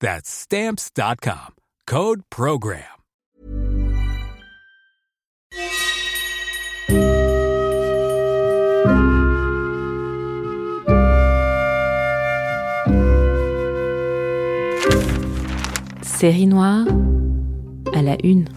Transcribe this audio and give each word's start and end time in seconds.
That's 0.00 0.28
Stamps.com. 0.28 1.54
Code 1.86 2.22
Program. 2.30 2.82
Série 16.02 16.46
noire 16.46 16.86
à 17.94 18.02
la 18.02 18.16
une. 18.24 18.48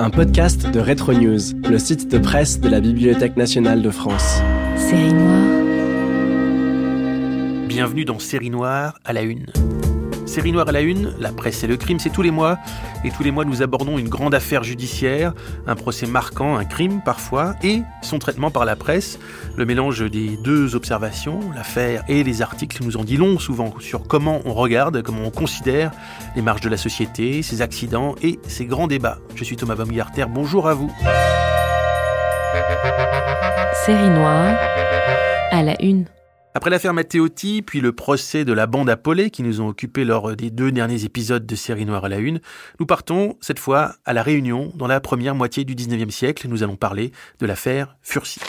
Un 0.00 0.08
podcast 0.08 0.66
de 0.70 0.80
Retro 0.80 1.12
News, 1.12 1.40
le 1.68 1.78
site 1.78 2.10
de 2.10 2.16
presse 2.16 2.58
de 2.58 2.70
la 2.70 2.80
Bibliothèque 2.80 3.36
nationale 3.36 3.82
de 3.82 3.90
France. 3.90 4.40
Série 4.74 5.12
noire. 5.12 5.46
Bienvenue 7.68 8.06
dans 8.06 8.18
Série 8.18 8.48
noire 8.48 8.98
à 9.04 9.12
la 9.12 9.20
une. 9.20 9.44
Série 10.30 10.52
Noire 10.52 10.68
à 10.68 10.72
la 10.72 10.80
Une, 10.80 11.12
la 11.18 11.32
presse 11.32 11.64
et 11.64 11.66
le 11.66 11.76
crime, 11.76 11.98
c'est 11.98 12.08
tous 12.08 12.22
les 12.22 12.30
mois. 12.30 12.56
Et 13.02 13.10
tous 13.10 13.24
les 13.24 13.32
mois, 13.32 13.44
nous 13.44 13.62
abordons 13.62 13.98
une 13.98 14.08
grande 14.08 14.32
affaire 14.32 14.62
judiciaire, 14.62 15.32
un 15.66 15.74
procès 15.74 16.06
marquant, 16.06 16.56
un 16.56 16.64
crime 16.64 17.00
parfois, 17.04 17.56
et 17.64 17.82
son 18.00 18.20
traitement 18.20 18.52
par 18.52 18.64
la 18.64 18.76
presse. 18.76 19.18
Le 19.56 19.66
mélange 19.66 20.08
des 20.08 20.36
deux 20.36 20.76
observations, 20.76 21.40
l'affaire 21.52 22.04
et 22.06 22.22
les 22.22 22.42
articles, 22.42 22.80
nous 22.84 22.96
en 22.96 23.02
dit 23.02 23.16
long 23.16 23.40
souvent 23.40 23.74
sur 23.80 24.06
comment 24.06 24.40
on 24.44 24.54
regarde, 24.54 25.02
comment 25.02 25.24
on 25.24 25.32
considère 25.32 25.90
les 26.36 26.42
marges 26.42 26.60
de 26.60 26.68
la 26.68 26.76
société, 26.76 27.42
ses 27.42 27.60
accidents 27.60 28.14
et 28.22 28.38
ses 28.46 28.66
grands 28.66 28.86
débats. 28.86 29.18
Je 29.34 29.42
suis 29.42 29.56
Thomas 29.56 29.74
Baumgarter, 29.74 30.26
bonjour 30.28 30.68
à 30.68 30.74
vous. 30.74 30.92
Série 33.84 34.10
Noire 34.10 34.54
à 35.50 35.64
la 35.64 35.82
Une. 35.82 36.06
Après 36.52 36.70
l'affaire 36.70 36.94
Matteotti, 36.94 37.62
puis 37.62 37.80
le 37.80 37.92
procès 37.92 38.44
de 38.44 38.52
la 38.52 38.66
bande 38.66 38.90
Apollet 38.90 39.30
qui 39.30 39.44
nous 39.44 39.60
ont 39.60 39.68
occupés 39.68 40.04
lors 40.04 40.34
des 40.34 40.50
deux 40.50 40.72
derniers 40.72 41.04
épisodes 41.04 41.46
de 41.46 41.54
Série 41.54 41.86
Noire 41.86 42.06
à 42.06 42.08
la 42.08 42.18
Une, 42.18 42.40
nous 42.80 42.86
partons 42.86 43.36
cette 43.40 43.60
fois 43.60 43.94
à 44.04 44.12
La 44.12 44.24
Réunion 44.24 44.72
dans 44.74 44.88
la 44.88 45.00
première 45.00 45.36
moitié 45.36 45.64
du 45.64 45.76
19e 45.76 46.10
siècle. 46.10 46.48
Nous 46.48 46.64
allons 46.64 46.74
parler 46.74 47.12
de 47.38 47.46
l'affaire 47.46 47.96
Furcy. 48.02 48.40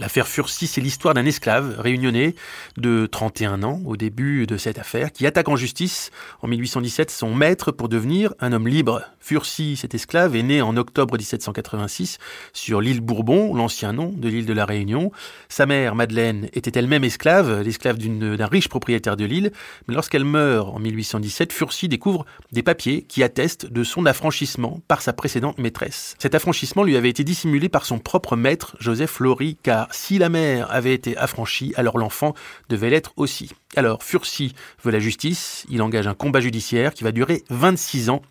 L'affaire 0.00 0.28
Furcy, 0.28 0.68
c'est 0.68 0.80
l'histoire 0.80 1.12
d'un 1.12 1.26
esclave 1.26 1.74
réunionnais 1.80 2.36
de 2.76 3.06
31 3.06 3.64
ans 3.64 3.80
au 3.84 3.96
début 3.96 4.46
de 4.46 4.56
cette 4.56 4.78
affaire 4.78 5.10
qui 5.10 5.26
attaque 5.26 5.48
en 5.48 5.56
justice 5.56 6.12
en 6.40 6.46
1817 6.46 7.10
son 7.10 7.34
maître 7.34 7.72
pour 7.72 7.88
devenir 7.88 8.32
un 8.38 8.52
homme 8.52 8.68
libre. 8.68 9.02
Furcy, 9.18 9.76
cet 9.76 9.96
esclave, 9.96 10.36
est 10.36 10.44
né 10.44 10.62
en 10.62 10.76
octobre 10.76 11.18
1786 11.18 12.18
sur 12.52 12.80
l'île 12.80 13.00
Bourbon, 13.00 13.54
l'ancien 13.56 13.92
nom 13.92 14.12
de 14.16 14.28
l'île 14.28 14.46
de 14.46 14.52
la 14.52 14.66
Réunion. 14.66 15.10
Sa 15.48 15.66
mère, 15.66 15.96
Madeleine, 15.96 16.48
était 16.52 16.78
elle-même 16.78 17.02
esclave, 17.02 17.62
l'esclave 17.62 17.98
d'un 17.98 18.46
riche 18.46 18.68
propriétaire 18.68 19.16
de 19.16 19.24
l'île. 19.24 19.50
Mais 19.88 19.94
lorsqu'elle 19.94 20.24
meurt 20.24 20.68
en 20.68 20.78
1817, 20.78 21.52
Furcy 21.52 21.88
découvre 21.88 22.24
des 22.52 22.62
papiers 22.62 23.02
qui 23.02 23.24
attestent 23.24 23.66
de 23.66 23.82
son 23.82 24.06
affranchissement 24.06 24.80
par 24.86 25.02
sa 25.02 25.12
précédente 25.12 25.58
maîtresse. 25.58 26.14
Cet 26.20 26.36
affranchissement 26.36 26.84
lui 26.84 26.96
avait 26.96 27.10
été 27.10 27.24
dissimulé 27.24 27.68
par 27.68 27.84
son 27.84 27.98
propre 27.98 28.36
maître, 28.36 28.76
Joseph 28.78 29.18
Laurie, 29.18 29.58
car 29.60 29.87
si 29.90 30.18
la 30.18 30.28
mère 30.28 30.70
avait 30.70 30.94
été 30.94 31.16
affranchie, 31.16 31.72
alors 31.76 31.98
l'enfant 31.98 32.34
devait 32.68 32.90
l'être 32.90 33.12
aussi. 33.16 33.50
Alors 33.76 34.02
Furcy 34.02 34.54
veut 34.82 34.92
la 34.92 34.98
justice, 34.98 35.64
il 35.68 35.82
engage 35.82 36.06
un 36.06 36.14
combat 36.14 36.40
judiciaire 36.40 36.94
qui 36.94 37.04
va 37.04 37.12
durer 37.12 37.44
26 37.50 38.10
ans 38.10 38.22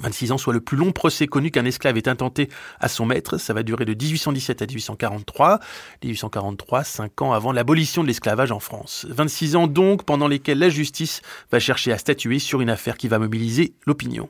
26 0.00 0.32
ans, 0.32 0.38
soit 0.38 0.52
le 0.52 0.60
plus 0.60 0.76
long 0.76 0.92
procès 0.92 1.26
connu 1.26 1.50
qu'un 1.50 1.64
esclave 1.64 1.96
ait 1.96 2.08
intenté 2.08 2.48
à 2.80 2.88
son 2.88 3.06
maître. 3.06 3.38
Ça 3.38 3.54
va 3.54 3.62
durer 3.62 3.84
de 3.84 3.94
1817 3.94 4.62
à 4.62 4.66
1843. 4.66 5.60
1843, 6.02 6.84
5 6.84 7.22
ans 7.22 7.32
avant 7.32 7.52
l'abolition 7.52 8.02
de 8.02 8.08
l'esclavage 8.08 8.52
en 8.52 8.60
France. 8.60 9.06
26 9.08 9.56
ans 9.56 9.66
donc 9.66 10.04
pendant 10.04 10.28
lesquels 10.28 10.58
la 10.58 10.68
justice 10.68 11.22
va 11.50 11.60
chercher 11.60 11.92
à 11.92 11.98
statuer 11.98 12.38
sur 12.38 12.60
une 12.60 12.70
affaire 12.70 12.96
qui 12.96 13.08
va 13.08 13.18
mobiliser 13.18 13.74
l'opinion. 13.86 14.28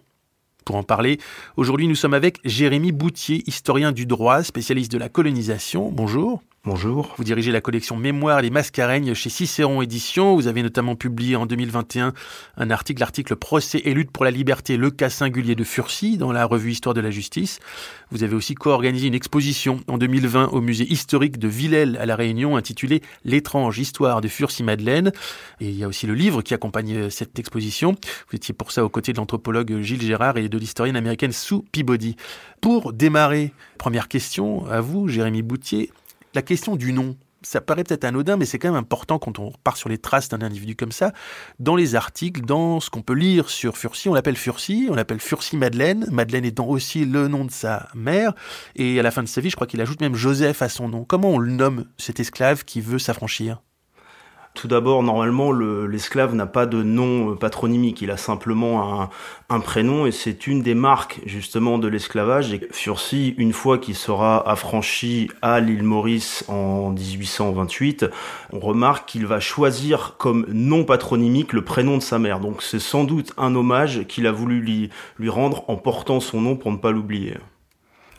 Pour 0.65 0.77
en 0.77 0.83
parler, 0.83 1.19
aujourd'hui 1.57 1.89
nous 1.89 1.95
sommes 1.95 2.15
avec 2.15 2.41
Jérémy 2.45 2.93
Boutier, 2.93 3.43
historien 3.47 3.93
du 3.93 4.07
droit, 4.07 4.43
spécialiste 4.43 4.93
de 4.93 4.99
la 4.99 5.09
colonisation. 5.09 5.91
Bonjour. 5.91 6.43
Bonjour. 6.67 7.15
Vous 7.19 7.25
dirigez 7.25 7.53
la 7.53 7.61
collection 7.61 7.95
Mémoire 7.95 8.41
des 8.41 8.49
Mascareignes 8.49 9.13
chez 9.13 9.29
Cicéron 9.29 9.83
Éditions. 9.83 10.35
Vous 10.35 10.47
avez 10.47 10.63
notamment 10.63 10.97
publié 10.97 11.37
en 11.37 11.45
2021 11.45 12.15
un 12.57 12.71
article, 12.71 13.01
l'article 13.01 13.37
Procès 13.37 13.83
et 13.85 13.93
lutte 13.93 14.11
pour 14.11 14.25
la 14.25 14.31
liberté, 14.31 14.79
le 14.79 14.91
cas 14.91 15.11
singulier 15.11 15.55
de 15.57 15.63
Furcy 15.63 16.17
dans 16.17 16.33
la 16.33 16.47
revue 16.47 16.71
Histoire 16.71 16.95
de 16.95 17.03
la 17.03 17.11
justice. 17.11 17.61
Vous 18.11 18.23
avez 18.23 18.35
aussi 18.35 18.55
co-organisé 18.55 19.09
une 19.09 19.15
exposition 19.15 19.81
en 19.89 19.99
2020 19.99 20.53
au 20.53 20.63
musée 20.63 20.91
historique 20.91 21.39
de 21.39 21.49
Villèle 21.49 21.99
à 22.01 22.07
La 22.07 22.17
Réunion 22.17 22.57
intitulée 22.57 23.03
L'étrange 23.27 23.79
histoire 23.79 24.23
de 24.23 24.29
Furcy-Madeleine. 24.29 25.13
Et 25.61 25.69
il 25.69 25.77
y 25.77 25.85
a 25.85 25.89
aussi 25.89 26.07
le 26.07 26.15
livre 26.15 26.41
qui 26.41 26.55
accompagne 26.55 26.97
euh, 26.97 27.11
cette 27.11 27.39
exposition. 27.39 27.95
Vous 28.31 28.37
étiez 28.37 28.55
pour 28.55 28.73
ça 28.73 28.87
aux 28.87 28.89
côtés 28.89 29.13
de 29.13 29.19
l'anthropologue 29.19 29.83
Gilles 29.83 30.01
Gérard 30.01 30.39
et 30.39 30.49
de 30.49 30.57
l'historienne 30.57 30.97
américaine 30.97 31.33
Sue 31.33 31.61
Peabody. 31.73 32.17
Pour 32.63 32.95
démarrer, 32.95 33.53
première 33.77 34.09
question 34.09 34.65
à 34.65 34.81
vous, 34.81 35.09
Jérémy 35.09 35.43
Boutier 35.43 35.91
la 36.35 36.43
question 36.43 36.77
du 36.77 36.93
nom, 36.93 37.17
ça 37.43 37.61
paraît 37.61 37.85
peut-être 37.85 38.05
anodin, 38.05 38.37
mais 38.37 38.47
c'est 38.47 38.59
quand 38.59 38.69
même 38.69 38.81
important 38.81 39.19
quand 39.19 39.39
on 39.39 39.53
part 39.63 39.77
sur 39.77 39.89
les 39.89 39.99
traces 39.99 40.29
d'un 40.29 40.41
individu 40.41 40.77
comme 40.77 40.93
ça. 40.93 41.13
Dans 41.59 41.77
les 41.77 41.95
articles, 41.95 42.41
dans 42.43 42.81
ce 42.81 42.91
qu'on 42.91 43.03
peut 43.03 43.15
lire 43.15 43.51
sur 43.51 43.77
Furcy, 43.77 44.09
on 44.09 44.15
l'appelle 44.15 44.37
Furcy, 44.37 44.89
on 44.91 44.95
l'appelle 44.95 45.21
Furcy 45.21 45.57
Madeleine, 45.57 46.07
Madeleine 46.11 46.45
étant 46.45 46.67
aussi 46.67 47.05
le 47.05 47.29
nom 47.29 47.45
de 47.45 47.51
sa 47.51 47.89
mère, 47.95 48.35
et 48.77 48.99
à 48.99 49.03
la 49.03 49.11
fin 49.11 49.23
de 49.23 49.29
sa 49.29 49.41
vie, 49.41 49.51
je 49.51 49.57
crois 49.57 49.67
qu'il 49.67 49.81
ajoute 49.81 50.01
même 50.01 50.15
Joseph 50.15 50.63
à 50.63 50.69
son 50.69 50.89
nom. 50.89 51.05
Comment 51.05 51.31
on 51.31 51.39
le 51.39 51.53
nomme, 51.53 51.87
cet 51.99 52.21
esclave 52.21 52.65
qui 52.65 52.81
veut 52.81 52.99
s'affranchir? 52.99 53.63
Tout 54.55 54.69
d'abord, 54.69 55.03
normalement, 55.03 55.51
l'esclave 55.53 56.35
n'a 56.37 56.47
pas 56.47 56.67
de 56.67 56.83
nom 56.85 57.33
euh, 57.33 57.35
patronymique, 57.35 58.01
il 58.03 58.11
a 58.13 58.17
simplement 58.17 59.11
un, 59.51 59.61
prénom 59.61 60.07
et 60.07 60.13
c'est 60.13 60.47
une 60.47 60.63
des 60.63 60.75
marques 60.75 61.21
justement 61.27 61.79
de 61.79 61.89
l'esclavage. 61.89 62.53
Et 62.53 62.67
Furcy, 62.71 63.35
une 63.37 63.53
fois 63.53 63.79
qu'il 63.79 63.97
sera 63.97 64.49
affranchi 64.49 65.29
à 65.43 65.59
l'île 65.59 65.83
Maurice 65.83 66.45
en 66.49 66.91
1828, 66.91 68.07
on 68.53 68.61
remarque 68.61 69.09
qu'il 69.09 69.27
va 69.27 69.41
choisir 69.41 70.15
comme 70.19 70.47
nom 70.49 70.85
patronymique 70.85 71.53
le 71.53 71.63
prénom 71.63 71.99
de 71.99 72.03
sa 72.03 72.19
mère. 72.19 72.39
Donc 72.39 72.63
c'est 72.63 72.81
sans 72.81 73.05
doute 73.05 73.33
un 73.37 73.55
hommage 73.55 74.07
qu'il 74.07 74.27
a 74.27 74.33
voulu 74.33 74.61
lui 74.61 75.29
rendre 75.29 75.65
en 75.69 75.77
portant 75.77 76.21
son 76.21 76.41
nom 76.41 76.57
pour 76.57 76.71
ne 76.71 76.77
pas 76.77 76.93
l'oublier. 76.93 77.35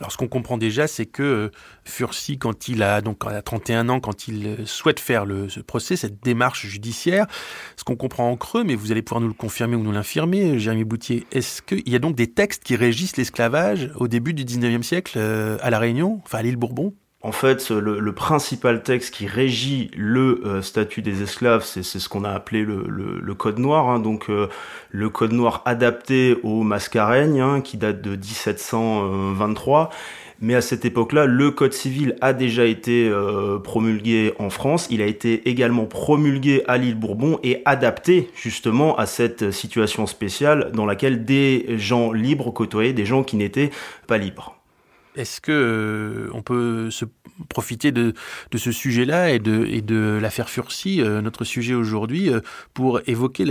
Alors 0.00 0.12
ce 0.12 0.16
qu'on 0.16 0.28
comprend 0.28 0.58
déjà, 0.58 0.86
c'est 0.86 1.06
que 1.06 1.22
euh, 1.22 1.50
Furcy, 1.84 2.38
quand 2.38 2.68
il 2.68 2.82
a 2.82 3.00
donc 3.00 3.24
à 3.26 3.40
31 3.40 3.88
ans, 3.88 4.00
quand 4.00 4.28
il 4.28 4.46
euh, 4.46 4.66
souhaite 4.66 5.00
faire 5.00 5.24
ce 5.48 5.60
procès, 5.60 5.96
cette 5.96 6.22
démarche 6.22 6.66
judiciaire, 6.66 7.26
ce 7.76 7.84
qu'on 7.84 7.96
comprend 7.96 8.30
en 8.30 8.36
creux, 8.36 8.64
mais 8.64 8.74
vous 8.74 8.92
allez 8.92 9.02
pouvoir 9.02 9.20
nous 9.20 9.28
le 9.28 9.34
confirmer 9.34 9.76
ou 9.76 9.82
nous 9.82 9.92
l'infirmer, 9.92 10.52
euh, 10.52 10.58
Jérémy 10.58 10.84
Boutier, 10.84 11.26
est-ce 11.32 11.62
qu'il 11.62 11.88
y 11.88 11.96
a 11.96 11.98
donc 11.98 12.14
des 12.14 12.30
textes 12.30 12.62
qui 12.64 12.76
régissent 12.76 13.16
l'esclavage 13.16 13.90
au 13.96 14.08
début 14.08 14.34
du 14.34 14.44
19e 14.44 14.82
siècle 14.82 15.18
à 15.18 15.70
La 15.70 15.78
Réunion, 15.78 16.20
enfin 16.24 16.38
à 16.38 16.42
l'île 16.42 16.56
Bourbon? 16.56 16.92
En 17.22 17.32
fait, 17.32 17.70
le, 17.70 18.12
principal 18.12 18.82
texte 18.82 19.12
qui 19.12 19.26
régit 19.26 19.90
le 19.96 20.42
euh, 20.44 20.62
statut 20.62 21.02
des 21.02 21.22
esclaves, 21.22 21.64
c'est 21.64 21.82
ce 21.82 22.08
qu'on 22.08 22.24
a 22.24 22.30
appelé 22.30 22.64
le, 22.64 23.34
Code 23.34 23.58
noir, 23.58 23.88
hein. 23.88 23.98
donc 23.98 24.28
euh, 24.28 24.48
le 24.90 25.08
Code 25.08 25.32
noir 25.32 25.62
adapté 25.64 26.36
aux 26.42 26.62
mascareignes, 26.62 27.40
hein, 27.40 27.62
qui 27.62 27.78
date 27.78 28.00
de 28.00 28.10
1723. 28.10 29.90
Mais 30.40 30.54
à 30.54 30.60
cette 30.60 30.84
époque-là, 30.84 31.24
le 31.24 31.50
Code 31.50 31.72
civil 31.72 32.14
a 32.20 32.34
déjà 32.34 32.66
été 32.66 33.08
euh, 33.08 33.58
promulgué 33.58 34.34
en 34.38 34.50
France. 34.50 34.86
Il 34.90 35.00
a 35.00 35.06
été 35.06 35.48
également 35.48 35.86
promulgué 35.86 36.62
à 36.68 36.76
l'île 36.76 36.94
Bourbon 36.94 37.40
et 37.42 37.62
adapté 37.64 38.30
justement 38.36 38.96
à 38.98 39.06
cette 39.06 39.50
situation 39.50 40.06
spéciale 40.06 40.70
dans 40.72 40.84
laquelle 40.84 41.24
des 41.24 41.78
gens 41.78 42.12
libres 42.12 42.52
côtoyaient 42.52 42.92
des 42.92 43.06
gens 43.06 43.24
qui 43.24 43.36
n'étaient 43.36 43.70
pas 44.06 44.18
libres. 44.18 44.55
Est-ce 45.16 45.40
que 45.40 45.52
euh, 45.52 46.30
on 46.34 46.42
peut 46.42 46.90
se 46.90 47.06
profiter 47.48 47.90
de, 47.90 48.12
ce 48.54 48.72
sujet-là 48.72 49.30
et 49.30 49.38
de, 49.38 50.18
l'affaire 50.20 50.50
Furcy, 50.50 51.00
euh, 51.00 51.22
notre 51.22 51.44
sujet 51.44 51.74
aujourd'hui, 51.74 52.30
euh, 52.30 52.40
pour 52.74 53.00
évoquer 53.06 53.44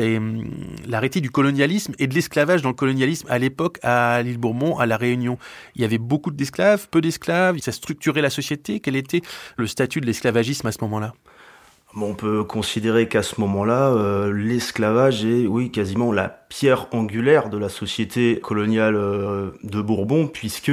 l'arrêté 0.87 1.21
du 1.21 1.31
colonialisme 1.31 1.93
et 1.99 2.07
de 2.07 2.13
l'esclavage 2.13 2.61
dans 2.61 2.69
le 2.69 2.75
colonialisme 2.75 3.27
à 3.29 3.39
l'époque 3.39 3.79
à 3.81 4.21
l'île 4.21 4.37
Bourbon, 4.37 4.77
à 4.77 4.85
La 4.85 4.97
Réunion? 4.97 5.37
Il 5.75 5.81
y 5.81 5.85
avait 5.85 5.97
beaucoup 5.97 6.31
d'esclaves, 6.31 6.87
peu 6.89 7.01
d'esclaves, 7.01 7.57
ça 7.59 7.71
structurait 7.71 8.21
la 8.21 8.29
société. 8.29 8.79
Quel 8.79 8.95
était 8.95 9.21
le 9.57 9.67
statut 9.67 10.01
de 10.01 10.05
l'esclavagisme 10.05 10.67
à 10.67 10.71
ce 10.71 10.77
moment-là? 10.81 11.13
On 12.03 12.13
peut 12.13 12.43
considérer 12.43 13.07
qu'à 13.07 13.23
ce 13.23 13.39
moment-là, 13.39 13.89
euh, 13.89 14.33
l'esclavage 14.33 15.23
est, 15.23 15.47
oui, 15.47 15.71
quasiment 15.71 16.11
la 16.11 16.27
pierre 16.27 16.87
angulaire 16.93 17.49
de 17.49 17.57
la 17.57 17.69
société 17.69 18.39
coloniale 18.41 18.95
euh, 18.95 19.51
de 19.63 19.81
Bourbon, 19.81 20.27
puisque 20.27 20.71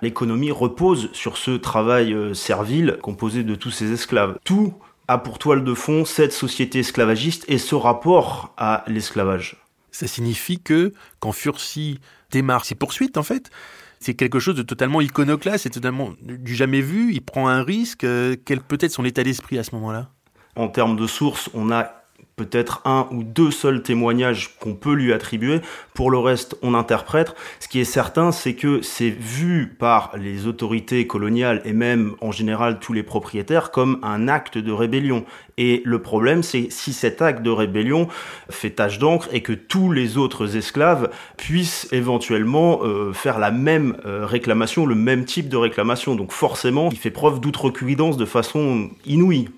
l'économie 0.00 0.50
repose 0.50 1.10
sur 1.12 1.36
ce 1.36 1.50
travail 1.50 2.14
euh, 2.14 2.32
servile 2.32 2.98
composé 3.02 3.42
de 3.42 3.54
tous 3.54 3.70
ces 3.70 3.92
esclaves. 3.92 4.38
Tout 4.44 4.72
a 5.08 5.18
pour 5.18 5.38
toile 5.38 5.62
de 5.62 5.74
fond 5.74 6.04
cette 6.06 6.32
société 6.32 6.78
esclavagiste 6.78 7.44
et 7.48 7.58
ce 7.58 7.74
rapport 7.74 8.54
à 8.56 8.84
l'esclavage. 8.86 9.56
Ça 9.90 10.06
signifie 10.06 10.58
que 10.58 10.94
quand 11.20 11.32
Furcy 11.32 12.00
démarre 12.30 12.64
ses 12.64 12.76
poursuites, 12.76 13.18
en 13.18 13.22
fait, 13.22 13.50
c'est 14.00 14.14
quelque 14.14 14.38
chose 14.38 14.56
de 14.56 14.62
totalement 14.62 15.02
iconoclaste, 15.02 15.64
c'est 15.64 15.70
totalement 15.70 16.14
du 16.22 16.54
jamais 16.54 16.80
vu. 16.80 17.12
Il 17.12 17.20
prend 17.20 17.48
un 17.48 17.62
risque. 17.62 18.06
Quel 18.44 18.60
peut 18.60 18.78
être 18.80 18.90
son 18.90 19.04
état 19.04 19.22
d'esprit 19.22 19.58
à 19.58 19.64
ce 19.64 19.74
moment-là? 19.74 20.08
En 20.56 20.68
termes 20.68 20.96
de 20.96 21.06
sources, 21.06 21.50
on 21.54 21.70
a 21.70 22.02
peut-être 22.36 22.80
un 22.84 23.06
ou 23.10 23.22
deux 23.22 23.50
seuls 23.50 23.82
témoignages 23.82 24.56
qu'on 24.58 24.74
peut 24.74 24.94
lui 24.94 25.12
attribuer. 25.12 25.60
Pour 25.94 26.10
le 26.10 26.18
reste, 26.18 26.56
on 26.62 26.74
interprète. 26.74 27.34
Ce 27.60 27.68
qui 27.68 27.80
est 27.80 27.84
certain, 27.84 28.32
c'est 28.32 28.54
que 28.54 28.80
c'est 28.82 29.10
vu 29.10 29.74
par 29.78 30.12
les 30.16 30.46
autorités 30.46 31.06
coloniales 31.06 31.60
et 31.64 31.72
même 31.72 32.14
en 32.20 32.32
général 32.32 32.78
tous 32.80 32.92
les 32.92 33.02
propriétaires 33.02 33.70
comme 33.70 33.98
un 34.02 34.28
acte 34.28 34.58
de 34.58 34.72
rébellion. 34.72 35.24
Et 35.58 35.82
le 35.84 36.00
problème, 36.00 36.42
c'est 36.42 36.68
si 36.70 36.94
cet 36.94 37.20
acte 37.20 37.42
de 37.42 37.50
rébellion 37.50 38.08
fait 38.48 38.70
tache 38.70 38.98
d'encre 38.98 39.28
et 39.32 39.42
que 39.42 39.52
tous 39.52 39.92
les 39.92 40.16
autres 40.16 40.56
esclaves 40.56 41.10
puissent 41.36 41.86
éventuellement 41.92 42.80
euh, 42.82 43.12
faire 43.12 43.38
la 43.38 43.50
même 43.50 43.96
euh, 44.06 44.24
réclamation, 44.24 44.86
le 44.86 44.94
même 44.94 45.26
type 45.26 45.48
de 45.48 45.56
réclamation. 45.56 46.14
Donc 46.14 46.32
forcément, 46.32 46.88
il 46.90 46.98
fait 46.98 47.10
preuve 47.10 47.40
d'outrecuidance 47.40 48.16
de 48.16 48.24
façon 48.24 48.90
inouïe. 49.04 49.50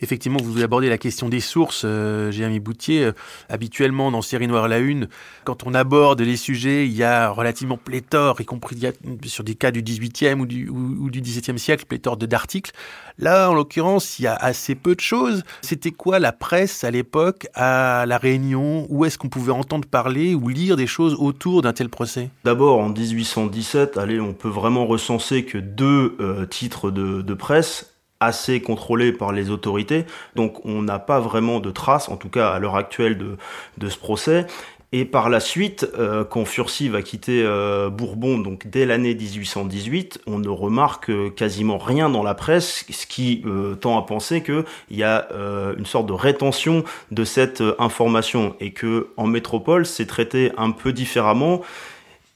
Effectivement, 0.00 0.38
vous 0.42 0.62
abordez 0.62 0.88
la 0.88 0.98
question 0.98 1.28
des 1.28 1.40
sources, 1.40 1.82
euh, 1.84 2.30
Jérémy 2.30 2.60
Boutier. 2.60 3.04
Euh, 3.04 3.12
habituellement, 3.48 4.10
dans 4.10 4.22
Série 4.22 4.46
Noire 4.46 4.68
la 4.68 4.78
Une, 4.78 5.08
quand 5.44 5.66
on 5.66 5.74
aborde 5.74 6.20
les 6.20 6.36
sujets, 6.36 6.86
il 6.86 6.92
y 6.92 7.02
a 7.02 7.30
relativement 7.30 7.76
pléthore, 7.76 8.40
y 8.40 8.44
compris 8.44 8.78
sur 9.24 9.44
des 9.44 9.54
cas 9.54 9.70
du 9.70 9.82
18e 9.82 10.40
ou 10.40 10.46
du, 10.46 10.68
ou, 10.68 11.10
du 11.10 11.20
17e 11.20 11.58
siècle, 11.58 11.84
pléthore 11.86 12.16
d'articles. 12.16 12.72
Là, 13.18 13.50
en 13.50 13.54
l'occurrence, 13.54 14.18
il 14.18 14.22
y 14.22 14.26
a 14.28 14.34
assez 14.34 14.74
peu 14.76 14.94
de 14.94 15.00
choses. 15.00 15.42
C'était 15.62 15.90
quoi 15.90 16.20
la 16.20 16.32
presse 16.32 16.84
à 16.84 16.90
l'époque 16.90 17.48
à 17.54 18.04
La 18.06 18.18
Réunion? 18.18 18.86
Où 18.90 19.04
est-ce 19.04 19.18
qu'on 19.18 19.28
pouvait 19.28 19.52
entendre 19.52 19.88
parler 19.88 20.34
ou 20.34 20.48
lire 20.48 20.76
des 20.76 20.86
choses 20.86 21.16
autour 21.18 21.62
d'un 21.62 21.72
tel 21.72 21.88
procès? 21.88 22.30
D'abord, 22.44 22.78
en 22.78 22.90
1817, 22.90 23.96
allez, 23.96 24.20
on 24.20 24.34
peut 24.34 24.48
vraiment 24.48 24.86
recenser 24.86 25.44
que 25.44 25.58
deux 25.58 26.16
euh, 26.20 26.46
titres 26.46 26.90
de, 26.92 27.22
de 27.22 27.34
presse 27.34 27.97
assez 28.20 28.60
contrôlé 28.60 29.12
par 29.12 29.32
les 29.32 29.50
autorités, 29.50 30.04
donc 30.34 30.64
on 30.64 30.82
n'a 30.82 30.98
pas 30.98 31.20
vraiment 31.20 31.60
de 31.60 31.70
traces, 31.70 32.08
en 32.08 32.16
tout 32.16 32.28
cas 32.28 32.50
à 32.50 32.58
l'heure 32.58 32.76
actuelle, 32.76 33.16
de, 33.18 33.36
de 33.78 33.88
ce 33.88 33.98
procès. 33.98 34.46
Et 34.90 35.04
par 35.04 35.28
la 35.28 35.38
suite, 35.38 35.86
euh, 35.98 36.24
quand 36.24 36.46
Furcy 36.46 36.88
va 36.88 37.02
quitter 37.02 37.42
euh, 37.44 37.90
Bourbon, 37.90 38.38
donc 38.38 38.68
dès 38.68 38.86
l'année 38.86 39.14
1818, 39.14 40.22
on 40.26 40.38
ne 40.38 40.48
remarque 40.48 41.10
quasiment 41.34 41.76
rien 41.76 42.08
dans 42.08 42.22
la 42.22 42.32
presse, 42.32 42.86
ce 42.88 43.06
qui 43.06 43.42
euh, 43.44 43.74
tend 43.74 43.98
à 43.98 44.02
penser 44.02 44.42
qu'il 44.42 44.64
y 44.90 45.02
a 45.02 45.28
une 45.76 45.84
sorte 45.84 46.06
de 46.06 46.14
rétention 46.14 46.84
de 47.10 47.24
cette 47.24 47.62
information 47.78 48.54
et 48.60 48.72
que 48.72 49.08
en 49.18 49.26
métropole, 49.26 49.84
c'est 49.84 50.06
traité 50.06 50.52
un 50.56 50.70
peu 50.70 50.92
différemment. 50.92 51.60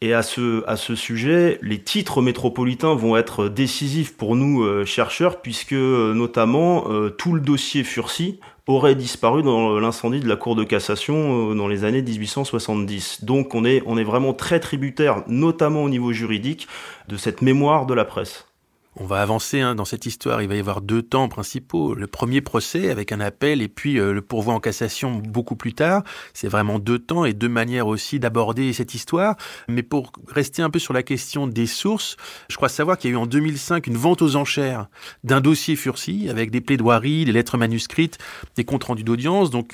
Et 0.05 0.15
à 0.15 0.23
ce, 0.23 0.65
à 0.67 0.77
ce 0.77 0.97
sujet, 0.97 1.61
les 1.63 1.81
titres 1.81 2.23
métropolitains 2.23 2.97
vont 2.97 3.17
être 3.17 3.47
décisifs 3.47 4.17
pour 4.17 4.35
nous, 4.35 4.65
euh, 4.65 4.85
chercheurs, 4.85 5.41
puisque 5.41 5.75
euh, 5.75 6.13
notamment 6.13 6.91
euh, 6.91 7.09
tout 7.09 7.35
le 7.35 7.41
dossier 7.41 7.85
Furcy 7.85 8.41
aurait 8.67 8.97
disparu 8.97 9.45
dans 9.45 9.79
l'incendie 9.79 10.19
de 10.19 10.29
la 10.29 10.35
Cour 10.35 10.57
de 10.57 10.65
cassation 10.65 11.55
dans 11.55 11.69
les 11.69 11.85
années 11.85 12.03
1870. 12.03 13.25
Donc 13.25 13.55
on 13.55 13.65
est, 13.65 13.81
on 13.87 13.97
est 13.97 14.03
vraiment 14.03 14.35
très 14.35 14.59
tributaire, 14.59 15.23
notamment 15.29 15.85
au 15.85 15.89
niveau 15.89 16.13
juridique, 16.13 16.67
de 17.09 17.17
cette 17.17 17.41
mémoire 17.41 17.87
de 17.87 17.95
la 17.95 18.05
presse. 18.05 18.52
On 18.95 19.07
va 19.07 19.23
avancer 19.23 19.59
hein, 19.61 19.75
dans 19.75 19.87
cette 19.87 20.05
histoire. 20.05 20.43
Il 20.43 20.49
va 20.49 20.55
y 20.55 20.59
avoir 20.59 20.83
deux 20.83 21.01
temps 21.01 21.27
principaux. 21.31 21.95
Le 21.95 22.07
premier 22.07 22.43
procès 22.43 22.91
avec 22.91 23.11
un 23.11 23.21
appel 23.21 23.63
et 23.63 23.69
puis 23.69 23.99
euh, 23.99 24.13
le 24.13 24.21
pourvoi 24.21 24.53
en 24.53 24.61
cassation 24.61 25.13
beaucoup 25.15 25.57
plus 25.57 25.73
tard. 25.73 26.03
C'est 26.35 26.49
vraiment 26.49 26.79
deux 26.79 26.99
temps 26.99 27.25
et 27.25 27.33
deux 27.33 27.49
manières 27.49 27.87
aussi 27.87 28.21
d'aborder 28.21 28.71
cette 28.75 28.95
histoire. 28.95 29.37
Mais 29.67 29.83
pour 29.83 30.13
rester 30.29 30.61
un 30.61 30.69
peu 30.69 30.79
sur 30.79 30.93
la 30.93 31.03
question 31.03 31.47
des 31.47 31.67
sources, 31.67 32.19
je 32.51 32.57
crois 32.57 32.69
savoir 32.69 32.99
qu'il 32.99 33.11
y 33.11 33.15
a 33.15 33.17
eu 33.17 33.19
en 33.19 33.25
2005 33.25 33.87
une 33.87 33.97
vente 33.97 34.21
aux 34.21 34.37
enchères 34.37 34.89
d'un 35.25 35.41
dossier 35.41 35.75
Furcy 35.75 36.29
avec 36.29 36.51
des 36.51 36.61
plaidoiries, 36.61 37.25
des 37.25 37.33
lettres 37.33 37.57
manuscrites, 37.57 38.19
des 38.57 38.65
comptes 38.65 38.85
rendus 38.85 39.05
d'audience, 39.05 39.51
donc 39.51 39.73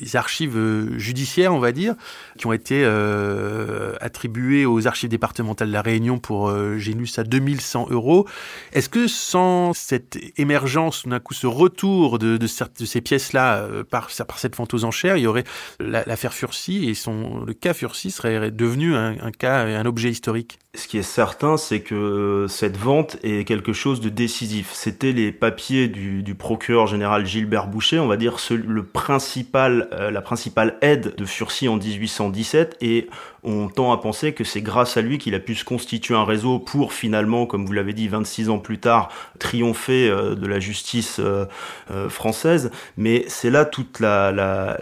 des 0.00 0.16
archives 0.16 0.56
euh, 0.56 0.98
judiciaires, 0.98 1.54
on 1.54 1.60
va 1.60 1.70
dire, 1.70 1.94
qui 2.36 2.48
ont 2.48 2.52
été 2.52 2.82
euh, 2.84 3.94
attribuées 4.00 4.66
aux 4.66 4.88
archives 4.88 5.10
départementales 5.10 5.68
de 5.68 5.72
la 5.72 5.82
Réunion 5.82 6.18
pour, 6.18 6.52
j'ai 6.76 6.92
lu 6.92 7.06
ça, 7.06 7.22
2100 7.22 7.88
euros. 7.90 8.26
Est-ce 8.72 8.88
que 8.88 9.06
sans 9.06 9.72
cette 9.72 10.18
émergence, 10.36 11.06
d'un 11.06 11.20
coup, 11.20 11.34
ce 11.34 11.46
retour 11.46 12.18
de, 12.18 12.38
ces 12.46 13.00
pièces-là 13.00 13.58
euh, 13.58 13.84
par, 13.84 14.10
cette 14.10 14.56
vente 14.56 14.74
aux 14.74 14.84
enchères, 14.84 15.16
il 15.16 15.22
y 15.22 15.26
aurait 15.26 15.44
l'affaire 15.80 16.32
Furcy 16.32 16.88
et 16.88 16.94
son, 16.94 17.44
le 17.44 17.54
cas 17.54 17.74
Furcy 17.74 18.10
serait 18.10 18.50
devenu 18.50 18.94
un, 18.94 19.16
un 19.20 19.30
cas, 19.30 19.64
un 19.64 19.86
objet 19.86 20.10
historique? 20.10 20.58
Ce 20.74 20.86
qui 20.86 20.98
est 20.98 21.02
certain, 21.02 21.56
c'est 21.56 21.80
que 21.80 22.46
cette 22.48 22.76
vente 22.76 23.16
est 23.24 23.44
quelque 23.44 23.72
chose 23.72 24.00
de 24.00 24.10
décisif. 24.10 24.70
C'était 24.72 25.12
les 25.12 25.32
papiers 25.32 25.88
du, 25.88 26.34
procureur 26.34 26.86
général 26.86 27.26
Gilbert 27.26 27.66
Boucher, 27.66 27.98
on 27.98 28.06
va 28.06 28.16
dire 28.16 28.36
le 28.50 28.84
principal, 28.84 29.88
euh, 29.92 30.10
la 30.10 30.20
principale 30.20 30.76
aide 30.82 31.16
de 31.16 31.24
Furcy 31.24 31.68
en 31.68 31.76
1817, 31.76 32.76
et 32.80 33.08
on 33.42 33.68
tend 33.68 33.92
à 33.92 33.98
penser 33.98 34.32
que 34.32 34.44
c'est 34.44 34.62
grâce 34.62 34.96
à 34.96 35.02
lui 35.02 35.18
qu'il 35.18 35.34
a 35.34 35.40
pu 35.40 35.54
se 35.54 35.64
constituer 35.64 36.14
un 36.14 36.24
réseau 36.24 36.58
pour 36.58 36.92
finalement, 36.92 37.46
comme 37.46 37.66
vous 37.66 37.72
l'avez 37.72 37.92
dit, 37.92 38.08
26 38.08 38.50
ans 38.50 38.58
plus 38.58 38.78
tard, 38.78 39.10
triompher 39.38 40.08
euh, 40.08 40.34
de 40.34 40.46
la 40.46 40.60
justice 40.60 41.20
euh, 41.20 41.46
française. 42.08 42.70
Mais 42.96 43.24
c'est 43.28 43.50
là 43.50 43.64
toute 43.64 44.00
la, 44.00 44.32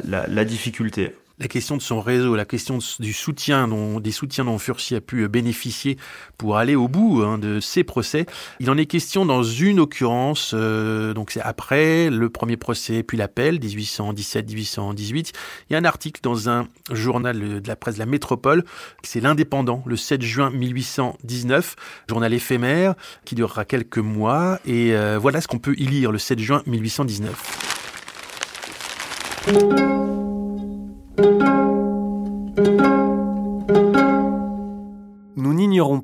la 0.05 0.45
difficulté 0.45 1.13
la 1.39 1.49
question 1.49 1.77
de 1.77 1.83
son 1.83 2.01
réseau, 2.01 2.35
la 2.35 2.45
question 2.45 2.79
du 2.99 3.13
soutien 3.13 3.69
des 4.01 4.11
soutiens 4.11 4.45
dont 4.45 4.59
Furcy 4.59 4.95
a 4.95 5.01
pu 5.01 5.29
bénéficier 5.29 5.99
pour 6.39 6.57
aller 6.57 6.75
au 6.75 6.89
bout 6.89 7.23
hein, 7.23 7.39
de 7.39 7.61
ses 7.61 7.85
procès. 7.85 8.27
Il 8.61 8.71
en 8.71 8.79
est 8.79 8.87
question 8.87 9.27
dans 9.27 9.43
une 9.43 9.81
occurrence, 9.81 10.53
euh, 10.55 11.13
donc 11.13 11.31
c'est 11.31 11.43
après 11.43 12.09
le 12.11 12.31
premier 12.31 12.57
procès 12.57 13.03
puis 13.03 13.19
l'appel, 13.19 13.59
1817-1818. 13.59 15.33
Il 15.69 15.73
y 15.73 15.77
a 15.77 15.79
un 15.79 15.85
article 15.85 16.21
dans 16.23 16.49
un 16.49 16.69
journal 16.91 17.61
de 17.61 17.69
la 17.69 17.77
presse 17.77 17.97
de 17.97 18.01
la 18.01 18.07
métropole, 18.07 18.65
c'est 19.03 19.21
l'Indépendant, 19.21 19.83
le 19.87 19.97
7 19.97 20.23
juin 20.23 20.51
1819, 20.51 21.77
journal 22.09 22.33
éphémère 22.33 22.95
qui 23.25 23.35
durera 23.35 23.65
quelques 23.65 23.99
mois. 23.99 24.59
Et 24.67 24.95
euh, 24.95 25.19
voilà 25.21 25.41
ce 25.41 25.49
qu'on 25.49 25.59
peut 25.59 25.75
y 25.77 25.87
lire 25.87 26.13
le 26.13 26.19
7 26.19 26.39
juin 26.39 26.63
1819. 26.67 27.77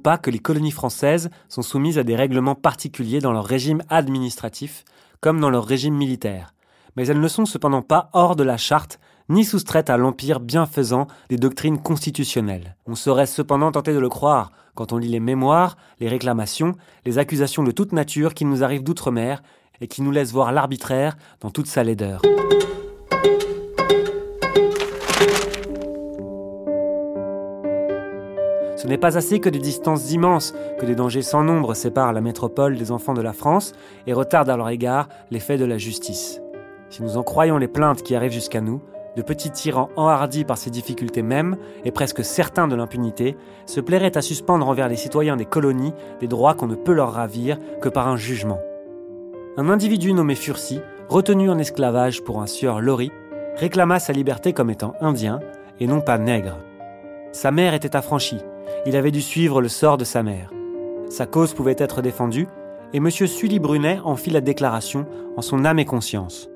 Pas 0.03 0.19
que 0.19 0.31
les 0.31 0.39
colonies 0.39 0.71
françaises 0.71 1.31
sont 1.49 1.63
soumises 1.63 1.99
à 1.99 2.03
des 2.03 2.17
règlements 2.17 2.55
particuliers 2.55 3.21
dans 3.21 3.33
leur 3.33 3.45
régime 3.45 3.83
administratif, 3.89 4.85
comme 5.21 5.41
dans 5.41 5.51
leur 5.51 5.65
régime 5.65 5.95
militaire. 5.95 6.53
Mais 6.97 7.07
elles 7.07 7.21
ne 7.21 7.29
sont 7.29 7.47
cependant 7.47 7.83
pas 7.83 8.11
hors 8.13 8.37
de 8.37 8.43
la 8.43 8.57
charte, 8.57 8.99
ni 9.29 9.45
soustraites 9.45 9.89
à 9.89 9.97
l'empire 9.97 10.41
bienfaisant 10.41 11.07
des 11.29 11.37
doctrines 11.37 11.79
constitutionnelles. 11.79 12.77
On 12.87 12.95
serait 12.95 13.27
cependant 13.27 13.73
tenté 13.73 13.95
de 13.95 13.99
le 13.99 14.09
croire 14.09 14.53
quand 14.75 14.93
on 14.93 14.99
lit 14.99 15.09
les 15.09 15.21
mémoires, 15.21 15.77
les 16.01 16.09
réclamations, 16.09 16.75
les 17.07 17.19
accusations 17.19 17.63
de 17.63 17.71
toute 17.71 17.93
nature 17.93 18.35
qui 18.35 18.45
nous 18.45 18.65
arrivent 18.65 18.85
d'outre-mer 18.85 19.43
et 19.81 19.87
qui 19.87 20.03
nous 20.03 20.11
laissent 20.11 20.33
voir 20.33 20.53
l'arbitraire 20.53 21.17
dans 21.41 21.51
toute 21.51 21.67
sa 21.67 21.85
laideur. 21.85 22.23
Ce 28.83 28.89
n'est 28.89 28.99
pas 28.99 29.17
assez 29.17 29.39
que 29.39 29.49
des 29.49 29.61
distances 29.61 30.11
immenses, 30.11 30.55
que 30.81 30.87
des 30.87 30.97
dangers 30.97 31.23
sans 31.23 31.45
nombre 31.45 31.73
séparent 31.75 32.13
la 32.13 32.21
métropole 32.21 32.77
des 32.77 32.91
enfants 32.91 33.15
de 33.15 33.23
la 33.23 33.33
France 33.33 33.75
et 34.09 34.13
retardent 34.13 34.51
à 34.51 34.57
leur 34.57 34.69
égard 34.71 35.09
l'effet 35.31 35.57
de 35.57 35.65
la 35.65 35.79
justice. 35.79 36.43
Si 36.91 37.01
nous 37.01 37.17
en 37.17 37.23
croyons 37.23 37.59
les 37.59 37.69
plaintes 37.69 38.03
qui 38.03 38.17
arrivent 38.17 38.33
jusqu'à 38.33 38.61
nous, 38.61 38.83
de 39.15 39.23
petits 39.23 39.53
tyrans 39.53 39.89
enhardis 39.95 40.45
par 40.45 40.59
ces 40.59 40.71
difficultés 40.71 41.23
mêmes 41.23 41.59
et 41.85 41.93
presque 41.93 42.25
certains 42.25 42.67
de 42.67 42.75
l'impunité, 42.75 43.37
se 43.67 43.79
plairaient 43.79 44.19
à 44.19 44.21
suspendre 44.21 44.67
envers 44.67 44.89
les 44.89 44.97
citoyens 44.97 45.37
des 45.37 45.45
colonies 45.45 45.95
des 46.19 46.27
droits 46.27 46.55
qu'on 46.55 46.67
ne 46.67 46.75
peut 46.75 46.93
leur 46.93 47.13
ravir 47.13 47.59
que 47.81 47.89
par 47.89 48.09
un 48.09 48.17
jugement. 48.17 48.59
Un 49.59 49.69
individu 49.69 50.13
nommé 50.13 50.35
Furcy, 50.35 50.81
retenu 51.09 51.51
en 51.51 51.59
esclavage 51.59 52.25
pour 52.25 52.43
un 52.43 52.49
sieur 52.49 52.81
Lori, 52.81 53.13
réclama 53.55 54.01
sa 54.01 54.13
liberté 54.13 54.53
comme 54.53 54.71
étant 54.71 54.95
indien 55.01 55.39
et 55.79 55.87
non 55.87 56.01
pas 56.01 56.19
nègre. 56.19 56.59
Sa 57.31 57.53
mère 57.53 57.75
était 57.75 57.95
affranchie, 57.95 58.43
il 58.87 58.97
avait 58.97 59.11
dû 59.11 59.21
suivre 59.21 59.61
le 59.61 59.69
sort 59.69 59.99
de 59.99 60.05
sa 60.05 60.23
mère. 60.23 60.51
Sa 61.09 61.27
cause 61.27 61.55
pouvait 61.55 61.77
être 61.79 62.03
défendue, 62.03 62.49
et 62.93 62.99
M. 62.99 63.11
Sully 63.11 63.59
Brunet 63.59 64.01
en 64.05 64.17
fit 64.17 64.31
la 64.31 64.41
déclaration 64.41 65.07
en 65.37 65.43
son 65.43 65.65
âme 65.65 65.79
et 65.79 65.85
conscience. 65.85 66.51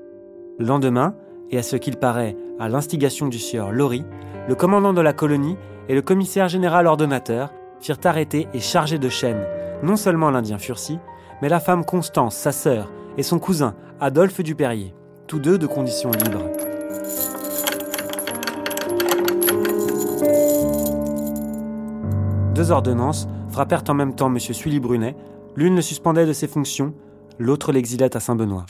Le 0.59 0.65
lendemain, 0.65 1.15
et 1.49 1.57
à 1.57 1.63
ce 1.63 1.75
qu'il 1.75 1.97
paraît 1.97 2.35
à 2.59 2.69
l'instigation 2.69 3.27
du 3.27 3.39
sieur 3.39 3.71
Laurie, 3.71 4.05
le 4.47 4.55
commandant 4.55 4.93
de 4.93 5.01
la 5.01 5.13
colonie 5.13 5.57
et 5.89 5.95
le 5.95 6.01
commissaire 6.01 6.47
général 6.47 6.87
ordonnateur 6.87 7.51
firent 7.79 7.99
arrêter 8.03 8.47
et 8.53 8.59
charger 8.59 8.97
de 8.97 9.09
chaînes 9.09 9.45
non 9.83 9.95
seulement 9.95 10.31
l'Indien 10.31 10.57
Furcy, 10.57 10.99
mais 11.41 11.49
la 11.49 11.59
femme 11.59 11.85
Constance, 11.85 12.35
sa 12.35 12.51
sœur, 12.51 12.91
et 13.17 13.23
son 13.23 13.39
cousin 13.39 13.75
Adolphe 13.99 14.41
Dupérier, 14.41 14.93
tous 15.27 15.39
deux 15.39 15.57
de 15.57 15.67
condition 15.67 16.11
libre. 16.11 16.43
Deux 22.57 22.71
ordonnances 22.71 23.27
frappèrent 23.51 23.83
en 23.87 23.93
même 23.93 24.15
temps 24.15 24.33
M. 24.33 24.39
Sully 24.39 24.79
Brunet, 24.79 25.15
l'une 25.55 25.75
le 25.75 25.81
suspendait 25.83 26.25
de 26.25 26.33
ses 26.33 26.47
fonctions, 26.47 26.95
l'autre 27.37 27.71
l'exilait 27.71 28.17
à 28.17 28.19
Saint-Benoît. 28.19 28.65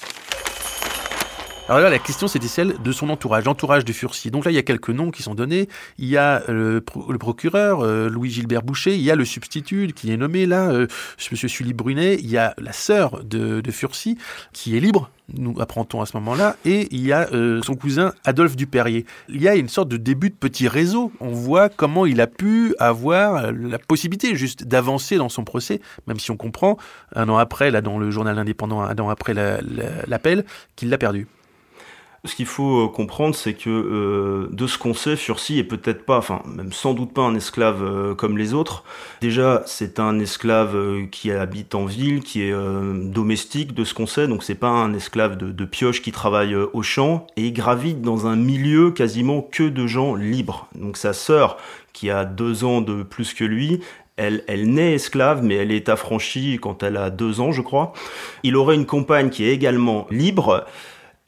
Alors 1.70 1.82
là, 1.82 1.90
la 1.90 2.00
question, 2.00 2.30
c'était 2.30 2.48
celle 2.48 2.82
de 2.82 2.92
son 2.94 3.10
entourage, 3.10 3.44
l'entourage 3.44 3.84
de 3.84 3.92
Furcy. 3.92 4.32
Donc 4.32 4.46
là, 4.46 4.52
il 4.52 4.54
y 4.54 4.58
a 4.58 4.64
quelques 4.64 4.90
noms 4.90 5.12
qui 5.12 5.22
sont 5.22 5.36
donnés. 5.36 5.68
Il 5.98 6.08
y 6.08 6.16
a 6.16 6.42
euh, 6.48 6.80
le, 7.10 7.18
procureur, 7.18 7.82
euh, 7.82 8.08
Louis-Gilbert 8.08 8.64
Boucher. 8.64 8.96
Il 8.96 9.02
y 9.02 9.12
a 9.12 9.16
le 9.16 9.26
substitut 9.26 9.92
qui 9.94 10.14
est 10.14 10.16
nommé 10.16 10.46
là, 10.46 10.70
euh, 10.70 10.88
Monsieur 11.30 11.50
Sully 11.50 11.74
Brunet. 11.74 12.16
Il 12.22 12.30
y 12.30 12.38
a 12.38 12.54
la 12.58 12.72
sœur 12.72 13.22
de, 13.26 13.60
de 13.60 13.72
qui 14.54 14.78
est 14.78 14.80
libre, 14.80 15.10
nous 15.34 15.56
apprend-on 15.60 16.02
à 16.02 16.06
ce 16.06 16.16
moment-là, 16.18 16.56
et 16.66 16.88
il 16.92 17.06
y 17.06 17.14
a 17.14 17.28
son 17.62 17.76
cousin 17.76 18.14
Adolphe 18.26 18.56
Dupérier. 18.56 19.06
Il 19.30 19.42
y 19.42 19.48
a 19.48 19.56
une 19.56 19.70
sorte 19.70 19.88
de 19.88 19.98
début 19.98 20.30
de 20.30 20.36
petit 20.36 20.68
réseau. 20.68 21.12
On 21.20 21.32
voit 21.32 21.70
comment 21.70 22.06
il 22.06 22.22
a 22.22 22.28
pu 22.28 22.76
avoir 22.80 23.52
la 23.52 23.78
possibilité 23.78 24.36
juste 24.36 24.64
d'avancer 24.64 25.18
dans 25.18 25.30
son 25.30 25.44
procès, 25.44 25.80
même 26.08 26.20
si 26.20 26.32
on 26.32 26.38
comprend, 26.38 26.78
un 27.16 27.30
an 27.30 27.38
après, 27.38 27.72
là 27.72 27.82
dans 27.82 28.00
le 28.00 28.10
journal 28.10 28.40
indépendant, 28.40 28.82
un 28.82 28.96
an 28.96 29.10
après 29.10 29.34
l'appel, 30.08 30.44
qu'il 30.76 30.90
l'a 30.90 30.98
perdu. 30.98 31.28
Ce 32.27 32.36
qu'il 32.36 32.46
faut 32.46 32.86
euh, 32.86 32.88
comprendre, 32.89 33.34
c'est 33.34 33.53
que 33.53 33.69
euh, 33.69 34.50
de 34.51 34.67
ce 34.67 34.77
qu'on 34.77 34.93
sait, 34.93 35.15
Furcy 35.15 35.60
est 35.60 35.63
peut-être 35.63 36.05
pas, 36.05 36.17
enfin 36.17 36.41
même 36.46 36.74
sans 36.74 36.93
doute 36.93 37.13
pas 37.13 37.22
un 37.22 37.36
esclave 37.36 37.81
euh, 37.81 38.15
comme 38.15 38.38
les 38.38 38.53
autres. 38.53 38.84
Déjà, 39.22 39.63
c'est 39.65 40.00
un 40.00 40.19
esclave 40.19 40.77
qui 41.10 41.31
habite 41.31 41.74
en 41.74 41.86
ville, 41.86 42.22
qui 42.22 42.43
est 42.43 42.53
domestique, 42.53 43.74
de 43.74 43.84
ce 43.84 43.93
qu'on 43.93 44.07
sait. 44.07 44.27
Donc 44.27 44.43
c'est 44.43 44.55
pas 44.55 44.67
un 44.67 44.93
esclave 44.93 45.38
de, 45.38 45.51
de, 45.51 45.65
pioche 45.65 46.01
qui 46.01 46.12
travaille 46.12 46.55
au 46.55 46.81
champ 46.84 47.25
et 47.38 47.48
il 47.48 47.53
gravite 47.53 48.01
dans 48.01 48.27
un 48.27 48.36
milieu 48.36 48.91
quasiment 48.91 49.41
que 49.41 49.63
de 49.63 49.88
gens 49.88 50.15
libres. 50.15 50.67
Donc 50.75 50.98
sa 50.98 51.13
sœur, 51.13 51.57
qui 51.93 52.12
a 52.12 52.25
deux 52.25 52.63
ans 52.63 52.81
de 52.81 53.01
plus 53.03 53.34
que 53.34 53.43
lui, 53.43 53.79
elle, 54.17 54.43
elle 54.48 54.69
naît 54.69 54.96
esclave, 54.96 55.43
mais 55.43 55.55
elle 55.55 55.72
est 55.72 55.89
affranchie 55.89 56.60
quand 56.62 56.84
elle 56.84 56.98
a 56.98 57.10
deux 57.10 57.39
ans, 57.39 57.51
je 57.51 57.62
crois. 57.62 57.93
Il 58.43 58.55
aurait 58.55 58.75
une 58.75 58.86
compagne 58.86 59.29
qui 59.29 59.46
est 59.46 59.53
également 59.53 60.07
libre. 60.10 60.65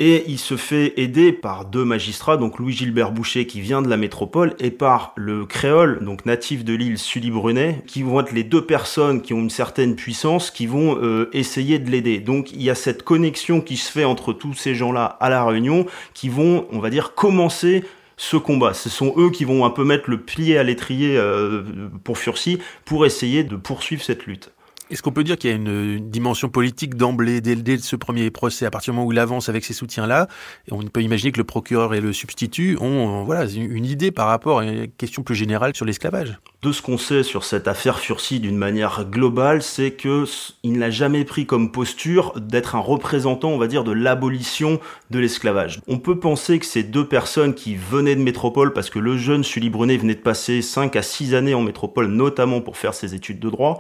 Et 0.02 0.24
il 0.30 0.40
se 0.40 0.56
fait 0.56 0.94
aider 0.96 1.34
par 1.34 1.66
deux 1.66 1.84
magistrats, 1.84 2.38
donc 2.38 2.58
Louis-Gilbert 2.58 3.12
Boucher 3.12 3.46
qui 3.46 3.60
vient 3.60 3.82
de 3.82 3.90
la 3.90 3.98
métropole 3.98 4.56
et 4.58 4.72
par 4.72 5.12
le 5.18 5.46
créole, 5.46 6.06
donc 6.06 6.26
natif 6.26 6.64
de 6.64 6.74
l'île 6.74 6.98
Sully 6.98 7.32
Brunet, 7.32 7.84
qui 7.86 8.02
vont 8.04 8.22
être 8.22 8.32
les 8.32 8.46
deux 8.46 8.66
personnes 8.66 9.22
qui 9.22 9.34
ont 9.34 9.40
une 9.40 9.50
certaine 9.50 9.98
puissance, 9.98 10.52
qui 10.52 10.68
vont 10.68 10.98
euh, 11.02 11.30
essayer 11.34 11.80
de 11.80 11.92
l'aider. 11.92 12.22
Donc 12.22 12.54
il 12.54 12.64
y 12.64 12.70
a 12.70 12.76
cette 12.76 13.04
connexion 13.04 13.60
qui 13.60 13.76
se 13.76 13.92
fait 13.92 14.06
entre 14.06 14.32
tous 14.32 14.54
ces 14.54 14.74
gens-là 14.74 15.04
à 15.20 15.30
la 15.30 15.44
Réunion, 15.44 15.86
qui 16.14 16.30
vont, 16.30 16.66
on 16.72 16.80
va 16.80 16.90
dire, 16.90 17.14
commencer 17.14 17.84
ce 18.16 18.38
combat. 18.38 18.74
Ce 18.74 18.90
sont 18.90 19.14
eux 19.18 19.32
qui 19.32 19.44
vont 19.44 19.66
un 19.66 19.70
peu 19.70 19.84
mettre 19.84 20.10
le 20.10 20.22
pied 20.22 20.58
à 20.58 20.64
l'étrier 20.64 21.18
euh, 21.18 21.64
pour 22.06 22.18
Furcy 22.18 22.60
pour 22.86 23.06
essayer 23.06 23.44
de 23.44 23.58
poursuivre 23.58 24.02
cette 24.02 24.26
lutte. 24.28 24.54
Est-ce 24.90 25.04
qu'on 25.04 25.12
peut 25.12 25.24
dire 25.24 25.38
qu'il 25.38 25.52
y 25.52 25.54
a 25.54 25.56
une, 25.56 26.10
dimension 26.10 26.50
politique 26.50 26.96
d'emblée 26.96 27.42
dès, 27.42 27.78
ce 27.78 27.96
premier 27.96 28.32
procès, 28.32 28.66
à 28.66 28.72
partir 28.72 28.92
du 28.92 28.98
moment 28.98 29.08
où 29.08 29.12
il 29.12 29.20
avance 29.20 29.48
avec 29.48 29.64
ces 29.64 29.74
soutiens-là 29.74 30.28
On 30.72 30.82
peut 30.84 31.02
imaginer 31.02 31.32
que 31.32 31.38
le 31.38 31.44
procureur 31.44 31.94
et 31.94 32.02
le 32.02 32.12
substitut 32.12 32.78
ont 32.82 33.24
voilà, 33.24 33.46
une 33.46 33.86
idée 33.86 34.12
par 34.12 34.28
rapport 34.28 34.60
à 34.60 34.66
une 34.66 34.88
question 34.88 35.22
plus 35.22 35.36
générale 35.36 35.76
sur 35.76 35.86
l'esclavage? 35.86 36.40
De 36.62 36.74
ce 36.74 36.82
qu'on 36.82 36.98
sait 36.98 37.24
sur 37.24 37.46
cette 37.46 37.70
affaire 37.70 38.00
Furcy 38.00 38.42
d'une 38.42 38.58
manière 38.58 39.06
globale, 39.06 39.64
c'est 39.64 39.92
que 39.92 40.26
il 40.64 40.78
n'a 40.78 40.90
jamais 40.90 41.24
pris 41.24 41.46
comme 41.46 41.72
posture 41.72 42.34
d'être 42.38 42.76
un 42.76 42.80
représentant, 42.80 43.48
on 43.48 43.58
va 43.58 43.68
dire, 43.68 43.86
de 43.86 43.94
l'abolition 43.94 44.82
de 45.10 45.20
l'esclavage. 45.20 45.80
On 45.88 46.00
peut 46.00 46.20
penser 46.20 46.60
que 46.60 46.66
ces 46.66 46.84
deux 46.84 47.08
personnes 47.08 47.54
qui 47.54 47.78
venaient 47.78 48.18
de 48.18 48.22
métropole, 48.22 48.74
parce 48.74 48.90
que 48.90 49.00
le 49.00 49.16
jeune 49.16 49.46
Sully 49.46 49.70
Brunet 49.70 49.96
venait 49.96 50.16
de 50.16 50.20
passer 50.20 50.62
5 50.62 50.98
à 50.98 51.02
6 51.02 51.34
années 51.34 51.54
en 51.54 51.62
métropole, 51.62 52.08
notamment 52.08 52.60
pour 52.60 52.76
faire 52.76 52.94
ses 52.94 53.16
études 53.16 53.40
de 53.40 53.50
droit, 53.50 53.78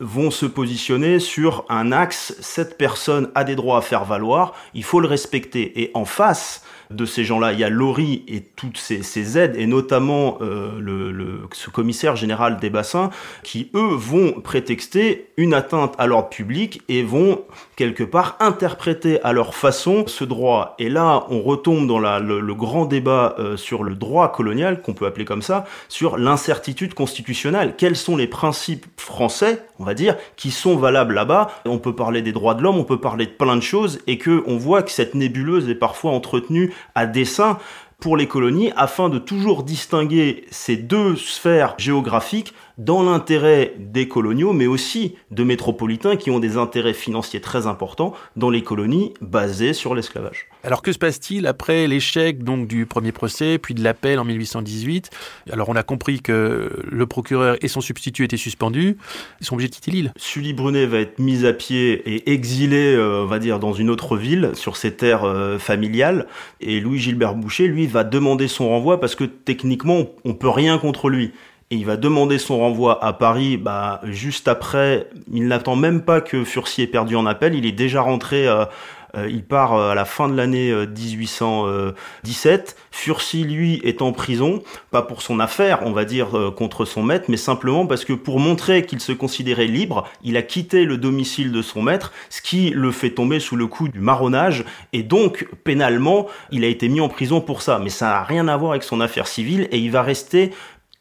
vont 0.00 0.30
se 0.30 0.46
positionner 0.46 1.18
sur 1.18 1.66
un 1.68 1.92
axe, 1.92 2.34
cette 2.40 2.78
personne 2.78 3.28
a 3.34 3.44
des 3.44 3.56
droits 3.56 3.76
à 3.76 3.82
faire 3.82 4.06
valoir, 4.06 4.54
il 4.72 4.84
faut 4.84 5.00
le 5.00 5.06
respecter. 5.06 5.82
Et 5.82 5.90
en 5.92 6.06
face, 6.06 6.62
de 6.94 7.04
ces 7.04 7.24
gens-là. 7.24 7.52
Il 7.52 7.58
y 7.58 7.64
a 7.64 7.70
Lori 7.70 8.24
et 8.28 8.40
toutes 8.40 8.78
ces, 8.78 9.38
aides, 9.38 9.56
et 9.56 9.66
notamment 9.66 10.38
euh, 10.40 10.78
le, 10.80 11.42
ce 11.52 11.70
commissaire 11.70 12.16
général 12.16 12.58
des 12.58 12.70
bassins, 12.70 13.10
qui, 13.42 13.70
eux, 13.74 13.94
vont 13.94 14.40
prétexter 14.40 15.28
une 15.36 15.54
atteinte 15.54 15.94
à 15.98 16.06
l'ordre 16.06 16.28
public 16.28 16.82
et 16.88 17.02
vont, 17.02 17.42
quelque 17.76 18.04
part, 18.04 18.36
interpréter 18.40 19.20
à 19.22 19.32
leur 19.32 19.54
façon 19.54 20.04
ce 20.06 20.24
droit. 20.24 20.74
Et 20.78 20.88
là, 20.88 21.26
on 21.30 21.42
retombe 21.42 21.86
dans 21.86 21.98
le, 21.98 22.54
grand 22.54 22.84
débat 22.84 23.34
euh, 23.38 23.56
sur 23.56 23.82
le 23.82 23.94
droit 23.94 24.30
colonial, 24.30 24.82
qu'on 24.82 24.92
peut 24.92 25.06
appeler 25.06 25.24
comme 25.24 25.42
ça, 25.42 25.64
sur 25.88 26.18
l'incertitude 26.18 26.94
constitutionnelle. 26.94 27.74
Quels 27.76 27.96
sont 27.96 28.16
les 28.16 28.26
principes 28.26 28.86
français, 28.96 29.64
on 29.78 29.84
va 29.84 29.94
dire, 29.94 30.16
qui 30.36 30.50
sont 30.50 30.76
valables 30.76 31.14
là-bas? 31.14 31.50
On 31.64 31.78
peut 31.78 31.94
parler 31.94 32.22
des 32.22 32.32
droits 32.32 32.54
de 32.54 32.62
l'homme, 32.62 32.78
on 32.78 32.84
peut 32.84 33.00
parler 33.00 33.26
de 33.26 33.32
plein 33.32 33.56
de 33.56 33.62
choses, 33.62 34.00
et 34.06 34.18
que 34.18 34.42
on 34.46 34.56
voit 34.56 34.82
que 34.82 34.90
cette 34.90 35.14
nébuleuse 35.14 35.68
est 35.68 35.74
parfois 35.74 36.12
entretenue 36.12 36.72
à 36.94 37.06
dessein 37.06 37.58
pour 38.00 38.16
les 38.16 38.26
colonies 38.26 38.72
afin 38.76 39.08
de 39.08 39.18
toujours 39.18 39.62
distinguer 39.62 40.44
ces 40.50 40.76
deux 40.76 41.16
sphères 41.16 41.74
géographiques 41.78 42.52
dans 42.78 43.02
l'intérêt 43.02 43.74
des 43.78 44.08
coloniaux, 44.08 44.52
mais 44.52 44.66
aussi 44.66 45.14
de 45.30 45.44
métropolitains 45.44 46.16
qui 46.16 46.30
ont 46.30 46.38
des 46.38 46.56
intérêts 46.56 46.94
financiers 46.94 47.40
très 47.40 47.66
importants 47.66 48.14
dans 48.36 48.50
les 48.50 48.62
colonies 48.62 49.12
basées 49.20 49.72
sur 49.72 49.94
l'esclavage. 49.94 50.48
Alors 50.64 50.82
que 50.82 50.92
se 50.92 50.98
passe-t-il 50.98 51.46
après 51.46 51.86
l'échec 51.86 52.44
donc 52.44 52.68
du 52.68 52.86
premier 52.86 53.12
procès, 53.12 53.58
puis 53.58 53.74
de 53.74 53.82
l'appel 53.82 54.18
en 54.18 54.24
1818 54.24 55.10
Alors 55.50 55.68
on 55.68 55.76
a 55.76 55.82
compris 55.82 56.20
que 56.20 56.70
le 56.88 57.06
procureur 57.06 57.56
et 57.62 57.68
son 57.68 57.80
substitut 57.80 58.24
étaient 58.24 58.36
suspendus, 58.36 58.96
ils 59.40 59.46
sont 59.46 59.54
obligés 59.54 59.70
de 59.70 59.74
quitter 59.74 59.90
l'île. 59.90 60.12
Sully 60.16 60.52
Brunet 60.52 60.86
va 60.86 60.98
être 60.98 61.18
mis 61.18 61.46
à 61.46 61.52
pied 61.52 61.92
et 62.06 62.32
exilé, 62.32 62.94
euh, 62.94 63.24
on 63.24 63.26
va 63.26 63.38
dire, 63.38 63.58
dans 63.58 63.72
une 63.72 63.90
autre 63.90 64.16
ville, 64.16 64.50
sur 64.54 64.76
ses 64.76 64.94
terres 64.94 65.24
euh, 65.24 65.58
familiales, 65.58 66.26
et 66.60 66.80
Louis 66.80 66.98
Gilbert 66.98 67.34
Boucher, 67.34 67.66
lui, 67.66 67.86
va 67.86 68.04
demander 68.04 68.48
son 68.48 68.68
renvoi 68.68 69.00
parce 69.00 69.14
que 69.14 69.24
techniquement, 69.24 70.06
on 70.24 70.34
peut 70.34 70.48
rien 70.48 70.78
contre 70.78 71.08
lui 71.08 71.32
et 71.72 71.74
il 71.74 71.86
va 71.86 71.96
demander 71.96 72.36
son 72.36 72.58
renvoi 72.58 73.02
à 73.02 73.14
Paris 73.14 73.56
bah, 73.56 74.02
juste 74.04 74.46
après. 74.46 75.08
Il 75.32 75.48
n'attend 75.48 75.74
même 75.74 76.02
pas 76.02 76.20
que 76.20 76.44
Furcy 76.44 76.82
ait 76.82 76.86
perdu 76.86 77.16
en 77.16 77.24
appel, 77.24 77.54
il 77.54 77.64
est 77.64 77.72
déjà 77.72 78.02
rentré. 78.02 78.46
Euh, 78.46 78.66
euh, 79.14 79.28
il 79.30 79.42
part 79.42 79.74
euh, 79.74 79.90
à 79.90 79.94
la 79.94 80.04
fin 80.04 80.28
de 80.28 80.34
l'année 80.34 80.70
1817. 80.70 82.76
Furcy, 82.90 83.44
lui, 83.44 83.80
est 83.84 84.02
en 84.02 84.12
prison, 84.12 84.62
pas 84.90 85.00
pour 85.00 85.22
son 85.22 85.40
affaire, 85.40 85.80
on 85.84 85.92
va 85.92 86.04
dire, 86.04 86.28
contre 86.56 86.84
son 86.84 87.02
maître, 87.02 87.26
mais 87.28 87.38
simplement 87.38 87.86
parce 87.86 88.04
que 88.04 88.12
pour 88.12 88.38
montrer 88.38 88.84
qu'il 88.84 89.00
se 89.00 89.12
considérait 89.12 89.66
libre, 89.66 90.06
il 90.22 90.36
a 90.36 90.42
quitté 90.42 90.84
le 90.84 90.98
domicile 90.98 91.52
de 91.52 91.62
son 91.62 91.80
maître, 91.80 92.12
ce 92.28 92.42
qui 92.42 92.68
le 92.68 92.90
fait 92.90 93.10
tomber 93.10 93.40
sous 93.40 93.56
le 93.56 93.66
coup 93.66 93.88
du 93.88 94.00
marronnage, 94.00 94.64
et 94.92 95.02
donc, 95.02 95.48
pénalement, 95.64 96.26
il 96.50 96.64
a 96.64 96.68
été 96.68 96.90
mis 96.90 97.00
en 97.00 97.08
prison 97.08 97.40
pour 97.40 97.62
ça. 97.62 97.78
Mais 97.78 97.90
ça 97.90 98.08
n'a 98.08 98.24
rien 98.24 98.46
à 98.48 98.56
voir 98.58 98.72
avec 98.72 98.82
son 98.82 99.00
affaire 99.00 99.26
civile, 99.26 99.68
et 99.72 99.78
il 99.78 99.90
va 99.90 100.02
rester 100.02 100.52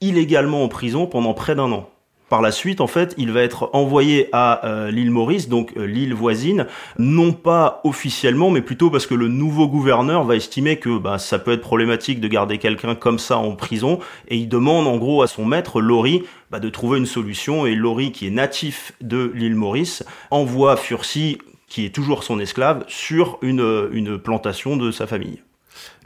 illégalement 0.02 0.64
en 0.64 0.68
prison 0.68 1.06
pendant 1.08 1.34
près 1.34 1.56
d'un 1.56 1.72
an. 1.72 1.88
par 2.30 2.42
la 2.42 2.54
suite, 2.54 2.80
en 2.80 2.88
fait, 2.88 3.14
il 3.18 3.32
va 3.34 3.42
être 3.42 3.70
envoyé 3.74 4.30
à 4.32 4.66
euh, 4.66 4.90
l'île 4.90 5.12
Maurice, 5.12 5.50
donc 5.50 5.74
euh, 5.76 5.86
l'île 5.86 6.14
voisine, 6.14 6.66
non 6.98 7.34
pas 7.34 7.82
officiellement, 7.84 8.50
mais 8.50 8.62
plutôt 8.62 8.90
parce 8.90 9.06
que 9.06 9.16
le 9.16 9.28
nouveau 9.28 9.68
gouverneur 9.68 10.24
va 10.24 10.38
estimer 10.38 10.78
que 10.78 10.98
bah, 10.98 11.18
ça 11.18 11.40
peut 11.40 11.52
être 11.52 11.62
problématique 11.62 12.22
de 12.22 12.30
garder 12.30 12.58
quelqu'un 12.58 12.96
comme 12.96 13.20
ça 13.20 13.38
en 13.38 13.58
prison, 13.58 14.00
et 14.30 14.38
il 14.38 14.48
demande 14.48 14.88
en 14.88 14.98
gros 14.98 15.22
à 15.24 15.28
son 15.28 15.44
maître, 15.44 15.82
Laurie, 15.82 16.24
bah, 16.52 16.62
de 16.62 16.70
trouver 16.70 17.00
une 17.00 17.06
solution, 17.06 17.66
et 17.66 17.76
Laurie, 17.76 18.14
qui 18.14 18.28
est 18.28 18.32
natif 18.32 18.94
de 19.02 19.30
l'île 19.36 19.56
Maurice, 19.56 20.06
envoie 20.30 20.78
Furcy, 20.78 21.38
qui 21.68 21.86
est 21.86 21.94
toujours 21.94 22.24
son 22.24 22.40
esclave, 22.40 22.86
sur 22.88 23.40
une, 23.42 23.90
une 23.92 24.18
plantation 24.18 24.78
de 24.78 24.92
sa 24.92 25.06
famille. 25.06 25.42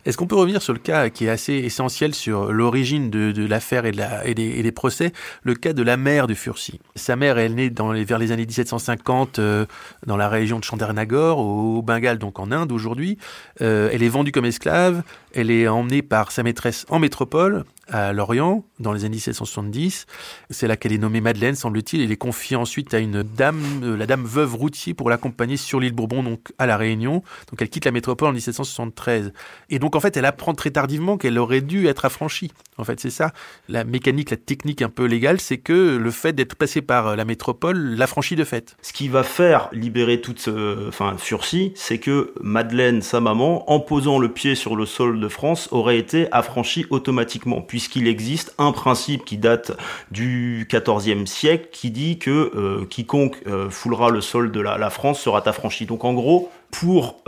Est-ce 0.06 0.18
qu'on 0.18 0.28
peut 0.28 0.36
revenir 0.36 0.62
sur 0.62 0.74
le 0.74 0.80
cas 0.80 1.10
qui 1.10 1.26
est 1.26 1.30
assez 1.30 1.54
essentiel 1.54 2.14
sur 2.14 2.54
l'origine 2.54 3.10
de, 3.10 3.46
l'affaire 3.48 3.86
et, 3.86 4.34
des, 4.36 4.72
procès, 4.72 5.12
le 5.42 5.56
cas 5.56 5.74
de 5.74 5.82
la 5.82 5.98
mère 5.98 6.28
de 6.28 6.36
Fursi 6.36 6.80
Sa 6.96 7.16
mère, 7.16 7.40
elle 7.40 7.56
née 7.56 7.72
dans 7.72 7.92
vers 7.92 8.20
les 8.20 8.32
années 8.32 8.46
1750 8.46 9.40
euh, 9.40 9.66
dans 10.06 10.18
la 10.18 10.30
région 10.30 10.60
de 10.60 10.64
Chandernagore, 10.64 11.40
au, 11.40 11.82
Bengale, 11.82 12.20
donc 12.20 12.40
en 12.40 12.52
Inde 12.52 12.72
aujourd'hui. 12.72 13.18
Euh, 13.62 13.90
elle 13.92 14.04
est 14.04 14.10
vendue 14.10 14.32
comme 14.32 14.46
esclave, 14.46 15.02
elle 15.36 15.51
est 15.51 15.68
emmenée 15.68 16.01
par 16.01 16.32
sa 16.32 16.44
maîtresse 16.44 16.86
en 16.89 16.98
métropole, 16.98 17.65
à 17.88 18.13
Lorient, 18.13 18.63
dans 18.80 18.94
les 18.94 19.06
années 19.06 19.18
1770. 19.18 20.06
C'est 20.50 20.68
là 20.68 20.77
qu'elle 20.77 20.94
est 20.94 20.98
nommée 20.98 21.22
Madeleine, 21.22 21.56
semble-t-il. 21.56 22.01
Elle 22.01 22.12
est 22.12 22.18
confiée 22.18 22.56
ensuite 22.56 22.94
à 22.94 23.00
une 23.00 23.22
dame, 23.22 23.62
euh, 23.84 23.98
la 23.98 24.08
dame 24.08 24.24
veuve 24.24 24.56
routier, 24.56 24.94
pour 24.94 25.10
l'accompagner 25.10 25.58
sur 25.58 25.80
l'île 25.80 25.94
Bourbon, 25.94 26.24
donc 26.24 26.54
à 26.58 26.65
La 26.65 26.77
Réunion. 26.77 27.22
Donc 27.50 27.62
elle 27.62 27.70
quitte 27.70 27.86
la 27.86 27.92
métropole 27.92 28.30
en 28.30 28.34
1773. 28.34 29.34
Et 29.70 29.77
donc 29.77 29.96
en 29.96 30.00
fait, 30.00 30.15
elle 30.18 30.25
apprend 30.25 30.54
très 30.54 30.72
tardivement 30.72 31.18
qu'elle 31.18 31.38
aurait 31.38 31.62
dû 31.62 31.88
être 31.88 32.06
affranchie. 32.06 32.51
En 32.77 32.84
fait, 32.84 33.00
c'est 33.00 33.10
ça. 33.10 33.32
La 33.70 33.84
mécanique, 33.84 34.32
la 34.32 34.38
technique 34.38 34.82
un 34.82 34.89
peu 34.89 35.05
légale, 35.05 35.39
c'est 35.39 35.58
que 35.58 35.98
le 35.98 36.12
fait 36.12 36.34
d'être 36.34 36.55
passé 36.55 36.82
par 36.82 37.08
euh, 37.08 37.15
la 37.15 37.25
métropole 37.25 37.77
l'affranchit 37.96 38.36
de 38.36 38.44
fait. 38.44 38.75
Ce 38.82 38.91
qui 38.91 39.08
va 39.08 39.24
faire 39.24 39.70
libérer 39.72 40.20
toute, 40.22 40.48
euh, 40.48 40.89
enfin, 40.89 41.15
Furcy, 41.17 41.72
c'est 41.75 42.00
que 42.00 42.34
Madeleine, 42.41 43.01
sa 43.01 43.22
maman, 43.22 43.70
en 43.72 43.79
posant 43.79 44.20
le 44.20 44.29
pied 44.29 44.55
sur 44.55 44.75
le 44.75 44.86
sol 44.86 45.20
de 45.20 45.27
France, 45.27 45.70
aurait 45.72 45.98
été 45.98 46.27
affranchie 46.32 46.86
automatiquement 46.89 47.62
puisqu'il 47.62 48.08
existe 48.08 48.53
un 48.58 48.72
principe 48.72 49.25
qui 49.25 49.38
date 49.38 49.72
du 50.12 50.67
XIVe 50.70 51.25
siècle 51.25 51.70
qui 51.72 51.91
dit 51.91 52.17
que 52.20 52.51
euh, 52.55 52.86
quiconque 52.86 53.38
euh, 53.48 53.70
foulera 53.70 54.10
le 54.10 54.22
sol 54.22 54.51
de 54.51 54.60
la, 54.60 54.89
France 54.89 55.20
sera 55.20 55.48
affranchi. 55.48 55.86
Donc 55.86 56.03
en 56.03 56.13
gros, 56.13 56.51
pour 56.72 57.22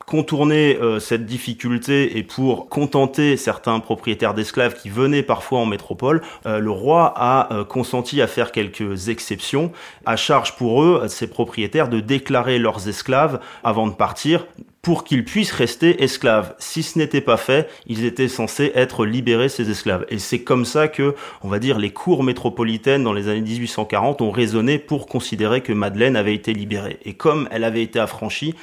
euh, 0.00 0.04
contourner 0.06 0.78
cette 1.00 1.26
difficulté 1.26 2.18
et 2.18 2.22
pour 2.22 2.68
contenter 2.68 3.36
certains 3.36 3.80
propriétaires 3.80 4.34
d'esclaves 4.34 4.74
qui 4.74 4.90
venaient 4.90 5.22
parfois 5.22 5.60
en 5.60 5.66
métropole, 5.66 6.22
le 6.44 6.70
roi 6.70 7.12
a 7.16 7.64
consenti 7.68 8.20
à 8.20 8.26
faire 8.26 8.52
quelques 8.52 9.08
exceptions, 9.08 9.72
à 10.06 10.16
charge 10.16 10.56
pour 10.56 10.82
eux, 10.82 11.06
ces 11.08 11.26
propriétaires, 11.26 11.88
de 11.88 12.00
déclarer 12.00 12.58
leurs 12.58 12.88
esclaves 12.88 13.40
avant 13.62 13.86
de 13.86 13.94
partir 13.94 14.46
pour 14.84 15.02
qu'ils 15.02 15.24
puissent 15.24 15.50
rester 15.50 16.04
esclaves. 16.04 16.54
Si 16.58 16.82
ce 16.82 16.98
n'était 16.98 17.22
pas 17.22 17.38
fait, 17.38 17.68
ils 17.86 18.04
étaient 18.04 18.28
censés 18.28 18.70
être 18.74 19.06
libérés 19.06 19.48
ces 19.48 19.70
esclaves. 19.70 20.04
Et 20.10 20.18
c'est 20.18 20.42
comme 20.42 20.66
ça 20.66 20.88
que, 20.88 21.14
on 21.42 21.48
va 21.48 21.58
dire, 21.58 21.78
les 21.78 21.90
cours 21.90 22.22
métropolitaines 22.22 23.02
dans 23.02 23.14
les 23.14 23.28
années 23.28 23.40
1840 23.40 24.20
ont 24.20 24.30
raisonné 24.30 24.78
pour 24.78 25.06
considérer 25.06 25.62
que 25.62 25.72
Madeleine 25.72 26.16
avait 26.16 26.34
été 26.34 26.52
libérée. 26.52 26.98
Et 27.04 27.14
comme 27.14 27.48
elle 27.50 27.64
avait 27.64 27.82
été 27.82 27.98
affranchie, 27.98 28.54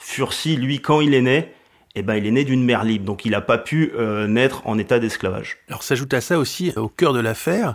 Furcy, 0.00 0.56
lui, 0.56 0.80
quand 0.80 1.00
il 1.00 1.14
est 1.14 1.20
né, 1.20 1.52
eh 1.94 2.02
ben, 2.02 2.16
il 2.16 2.26
est 2.26 2.30
né 2.30 2.44
d'une 2.44 2.64
mère 2.64 2.84
libre, 2.84 3.04
donc 3.04 3.24
il 3.24 3.32
n'a 3.32 3.40
pas 3.40 3.58
pu 3.58 3.92
euh, 3.94 4.26
naître 4.26 4.62
en 4.66 4.78
état 4.78 4.98
d'esclavage. 4.98 5.58
Alors 5.68 5.82
s'ajoute 5.82 6.14
à 6.14 6.20
ça 6.20 6.38
aussi, 6.38 6.72
au 6.76 6.88
cœur 6.88 7.12
de 7.12 7.20
l'affaire, 7.20 7.74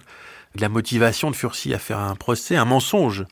la 0.60 0.68
motivation 0.68 1.30
de 1.30 1.36
Furcy 1.36 1.74
à 1.74 1.80
faire 1.80 2.00
un 2.00 2.16
procès, 2.16 2.56
un 2.56 2.66
mensonge, 2.66 3.26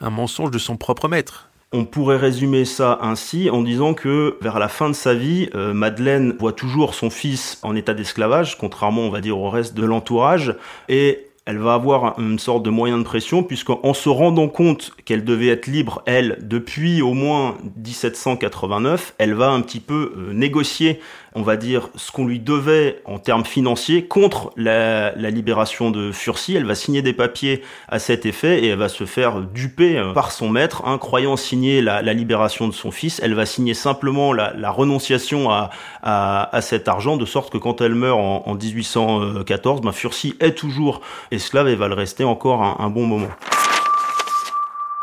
un 0.00 0.10
mensonge 0.10 0.50
de 0.50 0.58
son 0.58 0.76
propre 0.76 1.08
maître. 1.08 1.48
On 1.72 1.84
pourrait 1.84 2.16
résumer 2.16 2.64
ça 2.64 2.98
ainsi 3.02 3.48
en 3.48 3.62
disant 3.62 3.94
que 3.94 4.36
vers 4.40 4.58
la 4.58 4.68
fin 4.68 4.88
de 4.88 4.94
sa 4.94 5.14
vie, 5.14 5.48
euh, 5.54 5.72
Madeleine 5.72 6.34
voit 6.40 6.52
toujours 6.52 6.94
son 6.94 7.10
fils 7.10 7.60
en 7.62 7.76
état 7.76 7.94
d'esclavage, 7.94 8.58
contrairement 8.58 9.02
on 9.02 9.10
va 9.10 9.20
dire 9.20 9.38
au 9.38 9.48
reste 9.48 9.74
de 9.74 9.84
l'entourage, 9.84 10.56
et 10.88 11.29
elle 11.46 11.58
va 11.58 11.74
avoir 11.74 12.18
une 12.18 12.38
sorte 12.38 12.62
de 12.62 12.70
moyen 12.70 12.98
de 12.98 13.02
pression 13.02 13.42
puisqu'en 13.42 13.94
se 13.94 14.08
rendant 14.08 14.48
compte 14.48 14.92
qu'elle 15.04 15.24
devait 15.24 15.48
être 15.48 15.66
libre, 15.66 16.02
elle, 16.06 16.38
depuis 16.42 17.02
au 17.02 17.14
moins 17.14 17.56
1789, 17.76 19.14
elle 19.18 19.34
va 19.34 19.50
un 19.50 19.60
petit 19.60 19.80
peu 19.80 20.12
euh, 20.16 20.32
négocier 20.32 21.00
on 21.34 21.42
va 21.42 21.56
dire, 21.56 21.88
ce 21.94 22.10
qu'on 22.10 22.26
lui 22.26 22.40
devait 22.40 23.00
en 23.04 23.18
termes 23.18 23.44
financiers 23.44 24.06
contre 24.06 24.52
la, 24.56 25.12
libération 25.30 25.90
de 25.90 26.10
Furcy. 26.12 26.56
Elle 26.56 26.66
va 26.66 26.74
signer 26.74 27.02
des 27.02 27.12
papiers 27.12 27.62
à 27.88 27.98
cet 27.98 28.26
effet 28.26 28.64
et 28.64 28.68
elle 28.68 28.78
va 28.78 28.88
se 28.88 29.04
faire 29.04 29.40
duper 29.40 29.96
euh, 29.96 30.12
par 30.12 30.32
son 30.32 30.48
maître, 30.48 30.82
croyant 30.98 31.36
signer 31.36 31.82
la, 31.82 32.02
libération 32.12 32.66
de 32.66 32.72
son 32.72 32.90
fils. 32.90 33.20
Elle 33.22 33.34
va 33.34 33.46
signer 33.46 33.74
simplement 33.74 34.32
la, 34.32 34.70
renonciation 34.70 35.50
à, 35.50 35.70
à, 36.02 36.60
cet 36.60 36.88
argent, 36.88 37.16
de 37.16 37.24
sorte 37.24 37.52
que 37.52 37.58
quand 37.58 37.80
elle 37.80 37.94
meurt 37.94 38.18
en, 38.18 38.54
1814, 38.54 39.80
ben 39.80 39.92
est 40.40 40.52
toujours 40.52 41.00
esclave 41.30 41.68
et 41.68 41.76
va 41.76 41.88
le 41.88 41.94
rester 41.94 42.24
encore 42.24 42.62
un 42.80 42.90
bon 42.90 43.06
moment. 43.06 43.28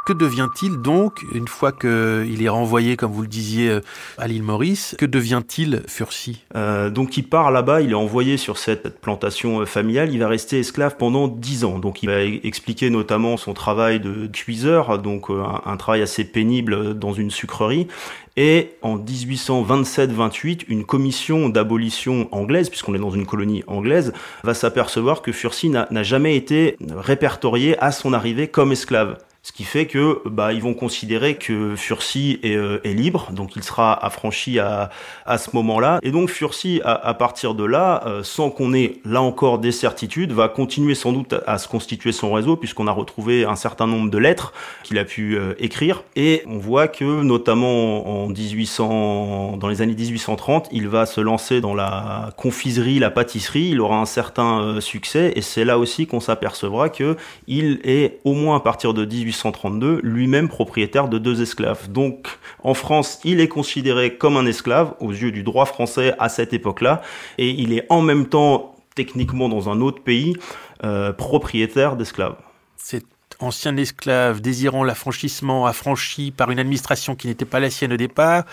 Que 0.08 0.13
devient-il 0.13 0.78
donc 0.78 1.20
une 1.34 1.50
fois 1.50 1.74
qu'il 1.74 2.41
est 2.41 2.48
renvoyé, 2.48 2.96
comme 2.96 3.12
vous 3.12 3.24
le 3.24 3.28
disiez, 3.28 3.70
euh, 3.70 3.82
à 4.17 4.30
l'île 4.30 4.41
Maurice 4.41 4.96
Que 4.98 5.06
devient-il 5.06 5.84
Furcy? 5.86 6.46
Euh, 6.56 6.89
Donc 6.89 7.17
il 7.17 7.28
part 7.28 7.52
là-bas, 7.52 7.82
il 7.82 7.91
est 7.91 7.93
envoyé 7.93 8.38
sur 8.38 8.58
cette 8.58 9.02
plantation 9.02 9.60
euh, 9.60 9.65
familiale, 9.65 10.13
il 10.13 10.20
va 10.20 10.30
rester 10.30 10.60
esclave 10.60 10.96
pendant 10.96 11.28
dix 11.28 11.65
ans. 11.65 11.78
Donc 11.78 12.04
il 12.04 12.06
va 12.06 12.24
e-, 12.24 12.39
expliquer 12.46 12.89
notamment 12.89 13.36
son 13.36 13.54
travail 13.54 14.00
de 14.00 14.28
cuiseur, 14.28 14.98
donc 14.98 15.26
un, 15.30 15.76
travail 15.76 16.04
assez 16.04 16.24
pénible 16.24 16.98
dans 16.98 17.12
une 17.12 17.30
sucrerie. 17.30 17.89
Et 18.38 18.76
en 18.84 18.98
1827-28, 18.98 20.62
une 20.70 20.86
commission 20.86 21.50
d'abolition 21.50 22.30
anglaise, 22.32 22.70
puisqu'on 22.70 22.93
est 22.93 23.00
dans 23.00 23.12
une 23.12 23.26
colonie 23.26 23.65
anglaise, 23.67 24.13
va 24.46 24.54
s'apercevoir 24.54 25.22
que 25.22 25.34
Furcy 25.34 25.70
n'a 25.70 26.04
jamais 26.04 26.38
été 26.38 26.78
répertorié 26.96 27.78
à 27.80 27.91
son 27.91 28.13
arrivée 28.13 28.48
comme 28.48 28.72
esclave. 28.72 29.17
Ce 29.48 29.54
qui 29.54 29.64
fait 29.64 29.86
que 29.86 30.20
bah 30.26 30.52
ils 30.52 30.62
vont 30.62 30.74
considérer 30.74 31.36
que 31.36 31.78
Furcy 31.78 32.38
est, 32.44 32.58
euh, 32.58 32.82
est 32.84 32.92
libre, 32.92 33.30
donc 33.32 33.56
il 33.56 33.64
sera 33.64 33.94
affranchi 34.06 34.60
à, 34.60 34.90
à 35.26 35.38
ce 35.38 35.52
moment-là. 35.54 36.00
Et 36.04 36.12
donc 36.12 36.30
Furcy, 36.30 36.82
à, 36.84 37.14
partir 37.14 37.56
de 37.56 37.64
là, 37.64 38.04
euh, 38.06 38.24
sans 38.24 38.50
qu'on 38.50 38.74
ait 38.74 38.98
là 39.06 39.22
encore 39.22 39.58
des 39.60 39.72
certitudes, 39.72 40.34
va 40.34 40.50
continuer 40.50 40.96
sans 40.96 41.14
doute 41.14 41.34
à, 41.48 41.58
se 41.60 41.70
constituer 41.70 42.12
son 42.12 42.34
réseau, 42.34 42.58
puisqu'on 42.58 42.88
a 42.88 42.92
retrouvé 42.92 43.46
un 43.46 43.56
certain 43.56 43.88
nombre 43.88 44.12
de 44.12 44.18
lettres 44.18 44.52
qu'il 44.84 45.00
a 45.00 45.06
pu 45.06 45.38
euh, 45.38 45.54
écrire. 45.60 46.04
Et 46.18 46.44
on 46.46 46.58
voit 46.58 46.90
que 46.90 47.06
notamment 47.06 48.26
en 48.26 48.28
1800, 48.28 49.56
dans 49.56 49.70
les 49.70 49.82
années 49.82 49.96
1830, 49.96 50.68
il 50.74 50.90
va 50.90 51.06
se 51.06 51.22
lancer 51.22 51.62
dans 51.62 51.74
la 51.74 52.32
confiserie, 52.36 53.00
la 53.00 53.12
pâtisserie. 53.12 53.70
Il 53.70 53.80
aura 53.80 53.98
un 53.98 54.06
certain 54.06 54.82
succès, 54.82 55.32
et 55.38 55.42
c'est 55.42 55.64
là 55.64 55.80
aussi 55.80 56.06
qu'on 56.06 56.20
s'apercevra 56.20 56.90
que 56.90 57.16
il 57.48 57.80
est 57.86 58.20
au 58.26 58.34
moins 58.34 58.58
à 58.58 58.60
partir 58.60 58.94
de 58.94 59.06
18 59.06 59.37
1832, 59.38 60.02
lui-même 60.04 60.50
propriétaire 60.50 61.08
de 61.08 61.17
deux 61.17 61.41
esclaves. 61.41 61.91
Donc 61.91 62.28
en 62.63 62.73
France, 62.73 63.19
il 63.23 63.39
est 63.39 63.47
considéré 63.47 64.17
comme 64.17 64.38
un 64.38 64.45
esclave 64.45 64.95
aux 65.00 65.12
yeux 65.12 65.32
du 65.32 65.43
droit 65.43 65.65
français 65.65 66.15
à 66.19 66.30
cette 66.30 66.54
époque-là, 66.54 67.02
et 67.38 67.50
il 67.50 67.73
est 67.73 67.86
en 67.89 68.02
même 68.02 68.28
temps 68.28 68.76
techniquement 68.95 69.47
dans 69.47 69.69
un 69.69 69.80
autre 69.82 70.02
pays 70.02 70.36
euh, 70.84 71.13
propriétaire 71.13 71.95
d'esclaves. 71.95 72.36
Cet 72.78 73.06
ancien 73.39 73.78
esclave 73.78 74.41
désirant 74.41 74.84
l'affranchissement, 74.84 75.67
affranchi 75.67 76.32
par 76.32 76.50
une 76.50 76.60
administration 76.60 77.15
qui 77.15 77.28
n'était 77.28 77.45
pas 77.45 77.60
la 77.60 77.69
sienne 77.69 77.93
au 77.93 77.97
départ, 77.97 78.45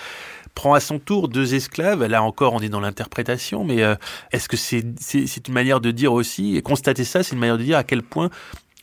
prend 0.55 0.75
à 0.75 0.81
son 0.81 0.99
tour 0.99 1.29
deux 1.29 1.55
esclaves. 1.55 2.05
Là 2.05 2.23
encore, 2.23 2.53
on 2.53 2.61
est 2.61 2.69
dans 2.69 2.81
l'interprétation, 2.81 3.65
mais 3.65 3.83
euh, 3.83 3.95
est-ce 4.33 4.49
que 4.49 4.57
c'est 4.57 5.49
une 5.49 5.55
manière 5.55 5.81
de 5.81 5.91
dire 5.91 6.13
aussi, 6.13 6.57
et 6.57 6.63
constater 6.63 7.05
ça, 7.05 7.23
c'est 7.23 7.35
une 7.35 7.41
manière 7.41 7.59
de 7.59 7.65
dire 7.65 7.79
à 7.79 7.85
quel 7.85 8.03
point 8.03 8.31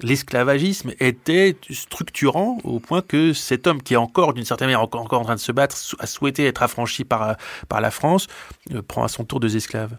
l'esclavagisme 0.02 0.92
était 1.00 1.56
structurant 1.70 2.58
au 2.64 2.80
point 2.80 3.02
que 3.02 3.34
cet 3.34 3.68
homme 3.68 3.82
qui 3.82 3.94
est 3.94 3.98
encore, 3.98 4.34
d'une 4.34 4.46
certaine 4.46 4.68
manière, 4.68 4.82
encore, 4.82 5.20
en 5.20 5.24
train 5.24 5.36
de 5.36 5.40
se 5.40 5.52
battre, 5.52 5.76
a 6.00 6.08
souhaité 6.08 6.46
être 6.46 6.64
affranchi 6.64 7.04
par, 7.04 7.36
par 7.70 7.82
la 7.82 7.92
France, 7.92 8.28
euh, 8.74 8.82
prend 8.82 9.04
à 9.04 9.08
son 9.08 9.24
tour 9.24 9.40
deux 9.40 9.56
esclaves. 9.56 9.98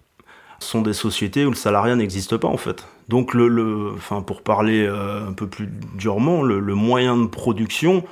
Sont 0.58 0.82
des 0.82 0.92
sociétés 0.92 1.44
où 1.44 1.50
le 1.50 1.56
salariat 1.56 1.96
n'existe 1.96 2.36
pas 2.36 2.48
en 2.48 2.56
fait. 2.56 2.86
Donc, 3.08 3.34
le, 3.34 3.48
le 3.48 3.92
enfin, 3.96 4.22
pour 4.22 4.42
parler 4.42 4.86
euh, 4.86 5.28
un 5.28 5.32
peu 5.32 5.48
plus 5.48 5.68
durement, 5.94 6.42
le, 6.42 6.60
le 6.60 6.74
moyen 6.74 7.16
de 7.16 7.26
production, 7.26 8.04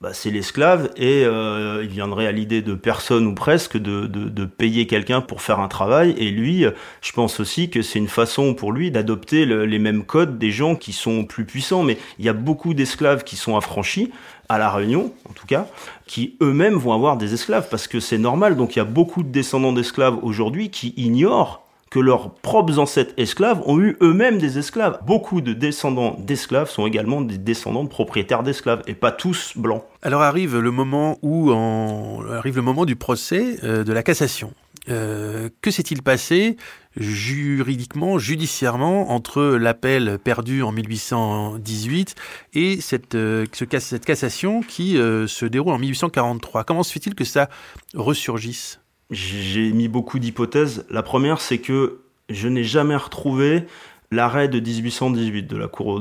bah, 0.00 0.14
c'est 0.14 0.30
l'esclave 0.30 0.90
et 0.96 1.24
euh, 1.26 1.82
il 1.84 1.90
viendrait 1.90 2.26
à 2.26 2.32
l'idée 2.32 2.62
de 2.62 2.72
personne 2.72 3.26
ou 3.26 3.34
presque 3.34 3.76
de, 3.76 4.06
de, 4.06 4.30
de 4.30 4.44
payer 4.46 4.86
quelqu'un 4.86 5.20
pour 5.20 5.42
faire 5.42 5.60
un 5.60 5.68
travail 5.68 6.14
et 6.16 6.30
lui, 6.30 6.64
je 7.02 7.12
pense 7.12 7.38
aussi 7.38 7.68
que 7.68 7.82
c'est 7.82 7.98
une 7.98 8.08
façon 8.08 8.54
pour 8.54 8.72
lui 8.72 8.90
d'adopter 8.90 9.44
les 9.44 9.78
mêmes 9.78 10.04
codes 10.04 10.38
des 10.38 10.50
gens 10.50 10.74
qui 10.74 10.94
sont 10.94 11.24
plus 11.24 11.44
puissants. 11.44 11.82
Mais 11.82 11.98
il 12.18 12.24
y 12.24 12.30
a 12.30 12.32
beaucoup 12.32 12.72
d'esclaves 12.72 13.24
qui 13.24 13.36
sont 13.36 13.58
affranchis 13.58 14.10
à 14.48 14.58
la 14.58 14.70
Réunion, 14.70 15.12
en 15.28 15.32
tout 15.34 15.46
cas, 15.46 15.66
qui 16.06 16.36
eux-mêmes 16.40 16.74
vont 16.74 16.94
avoir 16.94 17.18
des 17.18 17.34
esclaves 17.34 17.68
parce 17.70 17.86
que 17.86 18.00
c'est 18.00 18.18
normal. 18.18 18.56
Donc 18.56 18.76
il 18.76 18.78
y 18.78 18.82
a 18.82 18.86
beaucoup 18.86 19.22
de 19.22 19.28
descendants 19.28 19.72
d'esclaves 19.72 20.18
aujourd'hui 20.22 20.70
qui 20.70 20.94
ignorent 20.96 21.62
que 21.90 21.98
leurs 21.98 22.34
propres 22.34 22.78
ancêtres 22.78 23.12
esclaves 23.16 23.62
ont 23.66 23.80
eu 23.80 23.96
eux-mêmes 24.00 24.38
des 24.38 24.58
esclaves. 24.58 25.00
Beaucoup 25.04 25.40
de 25.40 25.52
descendants 25.52 26.16
d'esclaves 26.20 26.70
sont 26.70 26.86
également 26.86 27.20
des 27.20 27.36
descendants 27.36 27.82
de 27.82 27.88
propriétaires 27.88 28.44
d'esclaves, 28.44 28.82
et 28.86 28.94
pas 28.94 29.10
tous 29.10 29.54
blancs. 29.56 29.82
Alors 30.02 30.22
arrive 30.22 30.56
le 30.56 30.70
moment 30.70 31.18
où 31.22 31.50
arrive 31.50 32.56
le 32.56 32.62
moment 32.62 32.84
du 32.84 32.96
procès 32.96 33.58
euh, 33.64 33.82
de 33.82 33.92
la 33.92 34.02
cassation. 34.02 34.54
Euh, 34.88 35.50
que 35.60 35.70
s'est-il 35.70 36.02
passé 36.02 36.56
juridiquement, 36.96 38.18
judiciairement, 38.18 39.10
entre 39.10 39.42
l'appel 39.42 40.18
perdu 40.18 40.62
en 40.62 40.72
1818 40.72 42.14
et 42.54 42.80
cette, 42.80 43.14
euh, 43.14 43.46
cette 43.52 44.04
cassation 44.04 44.62
qui 44.62 44.94
se 44.94 45.44
déroule 45.44 45.74
en 45.74 45.78
1843 45.78 46.64
Comment 46.64 46.82
se 46.82 46.92
fait-il 46.92 47.14
que 47.14 47.24
ça 47.24 47.48
ressurgisse? 47.94 48.80
J'ai 49.10 49.72
mis 49.72 49.88
beaucoup 49.88 50.18
d'hypothèses. 50.18 50.86
La 50.90 51.02
première, 51.02 51.40
c'est 51.40 51.58
que 51.58 52.00
je 52.28 52.48
n'ai 52.48 52.64
jamais 52.64 52.96
retrouvé 52.96 53.64
l'arrêt 54.12 54.48
de 54.48 54.58
1818 54.58 55.42
de 55.44 55.56
la 55.56 55.68
cour, 55.68 56.00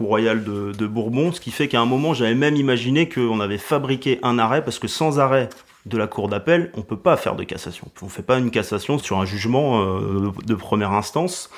royale 0.00 0.44
de, 0.44 0.72
de 0.72 0.86
Bourbon, 0.86 1.32
ce 1.32 1.40
qui 1.40 1.50
fait 1.50 1.68
qu'à 1.68 1.80
un 1.80 1.86
moment, 1.86 2.14
j'avais 2.14 2.34
même 2.34 2.56
imaginé 2.56 3.08
qu'on 3.08 3.40
avait 3.40 3.58
fabriqué 3.58 4.18
un 4.22 4.38
arrêt, 4.38 4.64
parce 4.64 4.78
que 4.78 4.88
sans 4.88 5.18
arrêt 5.18 5.48
de 5.86 5.98
la 5.98 6.06
cour 6.06 6.28
d'appel, 6.28 6.70
on 6.74 6.82
peut 6.82 6.96
pas 6.96 7.16
faire 7.16 7.34
de 7.34 7.44
cassation. 7.44 7.88
On 8.02 8.08
fait 8.08 8.22
pas 8.22 8.38
une 8.38 8.50
cassation 8.50 8.98
sur 8.98 9.18
un 9.18 9.24
jugement 9.24 9.82
euh, 9.82 10.30
de 10.44 10.54
première 10.54 10.92
instance. 10.92 11.50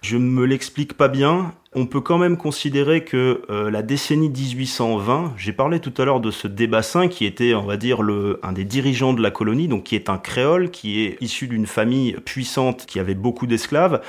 Je 0.00 0.16
ne 0.16 0.24
me 0.24 0.44
l'explique 0.44 0.94
pas 0.94 1.08
bien. 1.08 1.54
On 1.74 1.86
peut 1.86 2.00
quand 2.00 2.18
même 2.18 2.36
considérer 2.36 3.04
que 3.04 3.42
euh, 3.50 3.70
la 3.70 3.82
décennie 3.82 4.30
1820, 4.30 5.34
j'ai 5.36 5.52
parlé 5.52 5.80
tout 5.80 5.92
à 5.98 6.04
l'heure 6.04 6.20
de 6.20 6.30
ce 6.30 6.48
débassin 6.48 7.08
qui 7.08 7.26
était, 7.26 7.54
on 7.54 7.66
va 7.66 7.76
dire, 7.76 8.00
un 8.42 8.52
des 8.52 8.64
dirigeants 8.64 9.12
de 9.12 9.22
la 9.22 9.30
colonie, 9.30 9.68
donc 9.68 9.84
qui 9.84 9.94
est 9.94 10.08
un 10.08 10.18
créole, 10.18 10.70
qui 10.70 11.00
est 11.00 11.18
issu 11.20 11.46
d'une 11.46 11.66
famille 11.66 12.12
puissante 12.24 12.86
qui 12.86 12.98
avait 12.98 13.14
beaucoup 13.14 13.46
d'esclaves 13.46 14.00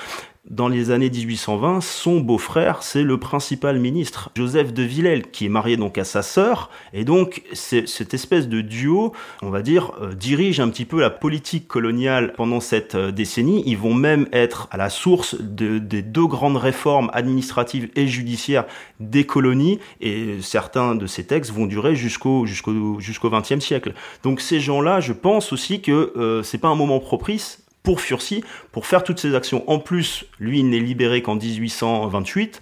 dans 0.49 0.67
les 0.67 0.89
années 0.89 1.11
1820, 1.11 1.81
son 1.81 2.19
beau-frère, 2.21 2.81
c'est 2.81 3.03
le 3.03 3.19
principal 3.19 3.79
ministre, 3.79 4.31
Joseph 4.35 4.73
de 4.73 4.81
Villèle, 4.81 5.29
qui 5.29 5.45
est 5.45 5.49
marié 5.49 5.77
donc 5.77 5.99
à 5.99 6.03
sa 6.03 6.23
sœur, 6.23 6.71
et 6.91 7.05
donc 7.05 7.43
cette 7.53 8.13
espèce 8.15 8.49
de 8.49 8.61
duo, 8.61 9.13
on 9.43 9.51
va 9.51 9.61
dire, 9.61 9.91
euh, 10.01 10.13
dirige 10.13 10.59
un 10.59 10.69
petit 10.69 10.85
peu 10.85 10.99
la 10.99 11.11
politique 11.11 11.67
coloniale 11.67 12.33
pendant 12.33 12.59
cette 12.59 12.95
euh, 12.95 13.11
décennie. 13.11 13.61
Ils 13.67 13.77
vont 13.77 13.93
même 13.93 14.27
être 14.31 14.67
à 14.71 14.77
la 14.77 14.89
source 14.89 15.35
de, 15.39 15.77
des 15.77 16.01
deux 16.01 16.25
grandes 16.25 16.57
réformes 16.57 17.11
administratives 17.13 17.89
et 17.95 18.07
judiciaires 18.07 18.65
des 18.99 19.25
colonies, 19.25 19.79
et 20.01 20.41
certains 20.41 20.95
de 20.95 21.05
ces 21.05 21.25
textes 21.25 21.51
vont 21.51 21.67
durer 21.67 21.95
jusqu'au 21.95 22.45
XXe 22.45 23.59
siècle. 23.59 23.93
Donc 24.23 24.41
ces 24.41 24.59
gens-là, 24.59 24.99
je 24.99 25.13
pense 25.13 25.53
aussi 25.53 25.81
que 25.81 26.11
euh, 26.17 26.41
c'est 26.41 26.57
pas 26.57 26.69
un 26.69 26.75
moment 26.75 26.99
propice 26.99 27.63
pour 27.89 28.01
Furcy, 28.01 28.43
pour 28.71 28.85
faire 28.85 29.03
toutes 29.03 29.17
ces 29.17 29.33
actions. 29.33 29.67
En 29.67 29.79
plus, 29.79 30.25
lui, 30.39 30.59
il 30.59 30.69
n'est 30.69 30.79
libéré 30.79 31.23
qu'en 31.23 31.33
1828, 31.33 32.61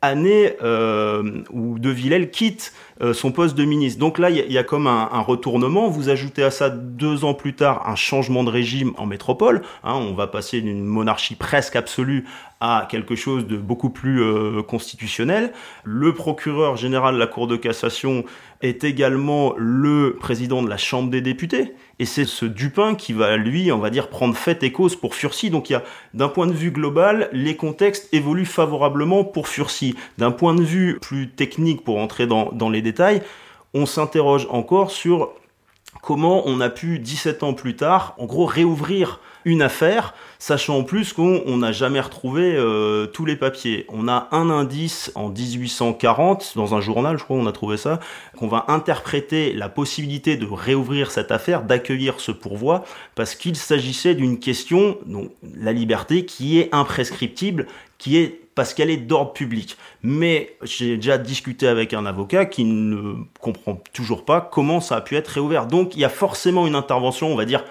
année 0.00 0.54
euh, 0.62 1.42
où 1.50 1.78
De 1.78 1.90
Villèle 1.90 2.30
quitte 2.30 2.72
son 3.12 3.32
poste 3.32 3.56
de 3.56 3.64
ministre. 3.64 3.98
Donc 3.98 4.18
là, 4.18 4.30
il 4.30 4.52
y, 4.52 4.58
a 4.58 4.64
comme 4.64 4.86
un, 4.86 5.20
retournement. 5.20 5.88
Vous 5.88 6.08
ajoutez 6.08 6.42
à 6.42 6.50
ça 6.50 6.70
deux 6.70 7.24
ans 7.24 7.34
plus 7.34 7.54
tard 7.54 7.88
un 7.88 7.96
changement 7.96 8.44
de 8.44 8.50
régime 8.50 8.92
en 8.96 9.06
métropole. 9.06 9.62
Hein, 9.82 9.94
on 9.94 10.14
va 10.14 10.26
passer 10.26 10.60
d'une 10.60 10.84
monarchie 10.84 11.34
presque 11.34 11.76
absolue 11.76 12.24
à 12.64 12.86
quelque 12.88 13.16
chose 13.16 13.48
de 13.48 13.56
beaucoup 13.56 13.90
plus 13.90 14.22
euh, 14.22 14.62
constitutionnel. 14.62 15.52
Le 15.82 16.14
procureur 16.14 16.76
général 16.76 17.14
de 17.14 17.18
la 17.18 17.26
Cour 17.26 17.48
de 17.48 17.56
cassation 17.56 18.24
est 18.60 18.84
également 18.84 19.54
le 19.56 20.16
président 20.20 20.62
de 20.62 20.68
la 20.68 20.76
Chambre 20.76 21.10
des 21.10 21.20
députés. 21.20 21.74
Et 21.98 22.04
c'est 22.04 22.24
ce 22.24 22.46
Dupin 22.46 22.94
qui 22.94 23.12
va, 23.12 23.36
lui, 23.36 23.72
on 23.72 23.78
va 23.78 23.90
dire, 23.90 24.08
prendre 24.08 24.36
fait 24.36 24.62
et 24.62 24.70
cause 24.70 24.94
pour 24.94 25.16
Furcy. 25.16 25.50
Donc 25.50 25.70
il 25.70 25.72
y 25.72 25.76
a, 25.76 25.82
d'un 26.14 26.28
point 26.28 26.46
de 26.46 26.52
vue 26.52 26.70
global, 26.70 27.28
les 27.32 27.56
contextes 27.56 28.08
évoluent 28.12 28.44
favorablement 28.44 29.24
pour 29.24 29.48
Furcy. 29.48 29.96
D'un 30.18 30.30
point 30.30 30.54
de 30.54 30.62
vue 30.62 30.98
plus 31.02 31.30
technique, 31.30 31.82
pour 31.82 31.98
entrer 31.98 32.28
dans, 32.28 32.52
dans 32.52 32.70
les 32.70 32.81
détails, 32.82 33.22
on 33.74 33.86
s'interroge 33.86 34.46
encore 34.50 34.90
sur 34.90 35.30
comment 36.00 36.42
on 36.46 36.60
a 36.60 36.70
pu, 36.70 36.98
17 36.98 37.42
ans 37.42 37.54
plus 37.54 37.76
tard, 37.76 38.14
en 38.18 38.26
gros, 38.26 38.46
réouvrir 38.46 39.20
une 39.44 39.62
affaire, 39.62 40.14
sachant 40.38 40.78
en 40.78 40.82
plus 40.84 41.12
qu'on 41.12 41.56
n'a 41.56 41.72
jamais 41.72 42.00
retrouvé 42.00 42.54
euh, 42.56 43.06
tous 43.06 43.24
les 43.24 43.36
papiers. 43.36 43.86
On 43.88 44.08
a 44.08 44.28
un 44.30 44.50
indice 44.50 45.10
en 45.14 45.28
1840, 45.28 46.52
dans 46.56 46.74
un 46.74 46.80
journal, 46.80 47.18
je 47.18 47.24
crois 47.24 47.36
on 47.36 47.46
a 47.46 47.52
trouvé 47.52 47.76
ça, 47.76 47.98
qu'on 48.36 48.48
va 48.48 48.64
interpréter 48.68 49.52
la 49.52 49.68
possibilité 49.68 50.36
de 50.36 50.46
réouvrir 50.46 51.10
cette 51.10 51.32
affaire, 51.32 51.62
d'accueillir 51.62 52.20
ce 52.20 52.32
pourvoi, 52.32 52.84
parce 53.14 53.34
qu'il 53.34 53.56
s'agissait 53.56 54.14
d'une 54.14 54.38
question, 54.38 54.96
donc 55.06 55.30
la 55.56 55.72
liberté, 55.72 56.24
qui 56.24 56.58
est 56.58 56.72
imprescriptible, 56.72 57.66
qui 57.98 58.16
est 58.16 58.41
parce 58.54 58.74
qu'elle 58.74 58.90
est 58.90 58.96
d'ordre 58.96 59.32
public. 59.32 59.76
Mais 60.02 60.56
j'ai 60.62 60.96
déjà 60.96 61.18
discuté 61.18 61.66
avec 61.66 61.94
un 61.94 62.06
avocat 62.06 62.44
qui 62.44 62.64
ne 62.64 63.24
comprend 63.40 63.80
toujours 63.92 64.24
pas 64.24 64.40
comment 64.40 64.80
ça 64.80 64.96
a 64.96 65.00
pu 65.00 65.16
être 65.16 65.28
réouvert. 65.28 65.66
Donc 65.66 65.94
il 65.94 66.00
y 66.00 66.04
a 66.04 66.08
forcément 66.08 66.66
une 66.66 66.74
intervention, 66.74 67.28
on 67.32 67.36
va 67.36 67.44
dire, 67.44 67.64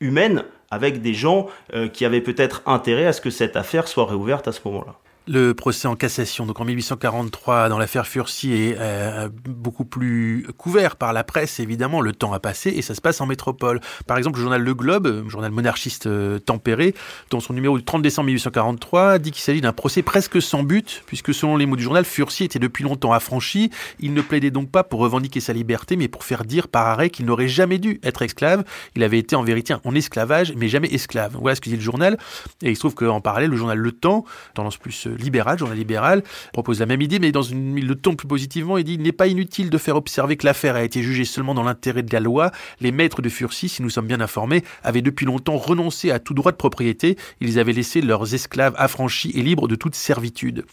humaine 0.00 0.44
avec 0.70 1.02
des 1.02 1.14
gens 1.14 1.48
euh, 1.74 1.88
qui 1.88 2.04
avaient 2.04 2.20
peut-être 2.20 2.62
intérêt 2.66 3.06
à 3.06 3.12
ce 3.12 3.20
que 3.20 3.30
cette 3.30 3.56
affaire 3.56 3.88
soit 3.88 4.06
réouverte 4.06 4.46
à 4.48 4.52
ce 4.52 4.60
moment-là. 4.66 4.94
Le 5.32 5.54
procès 5.54 5.86
en 5.86 5.94
cassation, 5.94 6.44
donc 6.44 6.58
en 6.58 6.64
1843, 6.64 7.68
dans 7.68 7.78
l'affaire 7.78 8.04
Furcy, 8.08 8.52
est 8.52 8.76
euh, 8.80 9.28
beaucoup 9.44 9.84
plus 9.84 10.44
couvert 10.56 10.96
par 10.96 11.12
la 11.12 11.22
presse, 11.22 11.60
évidemment. 11.60 12.00
Le 12.00 12.12
temps 12.12 12.32
a 12.32 12.40
passé 12.40 12.70
et 12.70 12.82
ça 12.82 12.96
se 12.96 13.00
passe 13.00 13.20
en 13.20 13.26
métropole. 13.26 13.80
Par 14.08 14.18
exemple, 14.18 14.38
le 14.38 14.42
journal 14.42 14.60
Le 14.60 14.74
Globe, 14.74 15.06
euh, 15.06 15.28
journal 15.28 15.52
monarchiste 15.52 16.08
euh, 16.08 16.40
tempéré, 16.40 16.96
dans 17.30 17.38
son 17.38 17.52
numéro 17.52 17.78
du 17.78 17.84
30 17.84 18.02
décembre 18.02 18.26
1843, 18.26 19.20
dit 19.20 19.30
qu'il 19.30 19.40
s'agit 19.40 19.60
d'un 19.60 19.72
procès 19.72 20.02
presque 20.02 20.42
sans 20.42 20.64
but, 20.64 21.04
puisque 21.06 21.32
selon 21.32 21.56
les 21.56 21.64
mots 21.64 21.76
du 21.76 21.84
journal, 21.84 22.04
Furcy 22.04 22.42
était 22.42 22.58
depuis 22.58 22.82
longtemps 22.82 23.12
affranchi. 23.12 23.70
Il 24.00 24.14
ne 24.14 24.22
plaidait 24.22 24.50
donc 24.50 24.72
pas 24.72 24.82
pour 24.82 24.98
revendiquer 24.98 25.38
sa 25.38 25.52
liberté, 25.52 25.94
mais 25.94 26.08
pour 26.08 26.24
faire 26.24 26.44
dire 26.44 26.66
par 26.66 26.88
arrêt 26.88 27.08
qu'il 27.08 27.26
n'aurait 27.26 27.46
jamais 27.46 27.78
dû 27.78 28.00
être 28.02 28.22
esclave. 28.22 28.64
Il 28.96 29.04
avait 29.04 29.20
été 29.20 29.36
en 29.36 29.44
vérité 29.44 29.76
en 29.84 29.94
esclavage, 29.94 30.54
mais 30.56 30.66
jamais 30.66 30.92
esclave. 30.92 31.36
Voilà 31.40 31.54
ce 31.54 31.60
que 31.60 31.70
dit 31.70 31.76
le 31.76 31.82
journal. 31.82 32.18
Et 32.64 32.70
il 32.70 32.74
se 32.74 32.80
trouve 32.80 32.96
qu'en 32.96 33.20
parallèle, 33.20 33.50
le 33.50 33.56
journal 33.56 33.78
Le 33.78 33.92
Temps, 33.92 34.24
tendance 34.54 34.76
plus 34.76 35.06
libéral, 35.20 35.58
journal 35.58 35.76
libéral, 35.76 36.22
propose 36.52 36.80
la 36.80 36.86
même 36.86 37.02
idée, 37.02 37.18
mais 37.18 37.32
dans 37.32 37.42
il 37.42 37.86
le 37.86 37.94
tourne 37.94 38.16
plus 38.16 38.28
positivement 38.28 38.76
et 38.76 38.84
dit 38.84 38.94
il 38.94 39.02
n'est 39.02 39.12
pas 39.12 39.26
inutile 39.26 39.70
de 39.70 39.78
faire 39.78 39.96
observer 39.96 40.36
que 40.36 40.46
l'affaire 40.46 40.76
a 40.76 40.82
été 40.82 41.02
jugée 41.02 41.24
seulement 41.24 41.54
dans 41.54 41.62
l'intérêt 41.62 42.02
de 42.02 42.12
la 42.12 42.20
loi. 42.20 42.50
Les 42.80 42.92
maîtres 42.92 43.22
de 43.22 43.28
Furcy, 43.28 43.68
si 43.68 43.82
nous 43.82 43.90
sommes 43.90 44.06
bien 44.06 44.20
informés, 44.20 44.64
avaient 44.82 45.02
depuis 45.02 45.26
longtemps 45.26 45.56
renoncé 45.56 46.10
à 46.10 46.18
tout 46.18 46.34
droit 46.34 46.52
de 46.52 46.56
propriété. 46.56 47.16
Ils 47.40 47.58
avaient 47.58 47.72
laissé 47.72 48.00
leurs 48.00 48.34
esclaves 48.34 48.74
affranchis 48.76 49.32
et 49.34 49.42
libres 49.42 49.68
de 49.68 49.76
toute 49.76 49.94
servitude. 49.94 50.64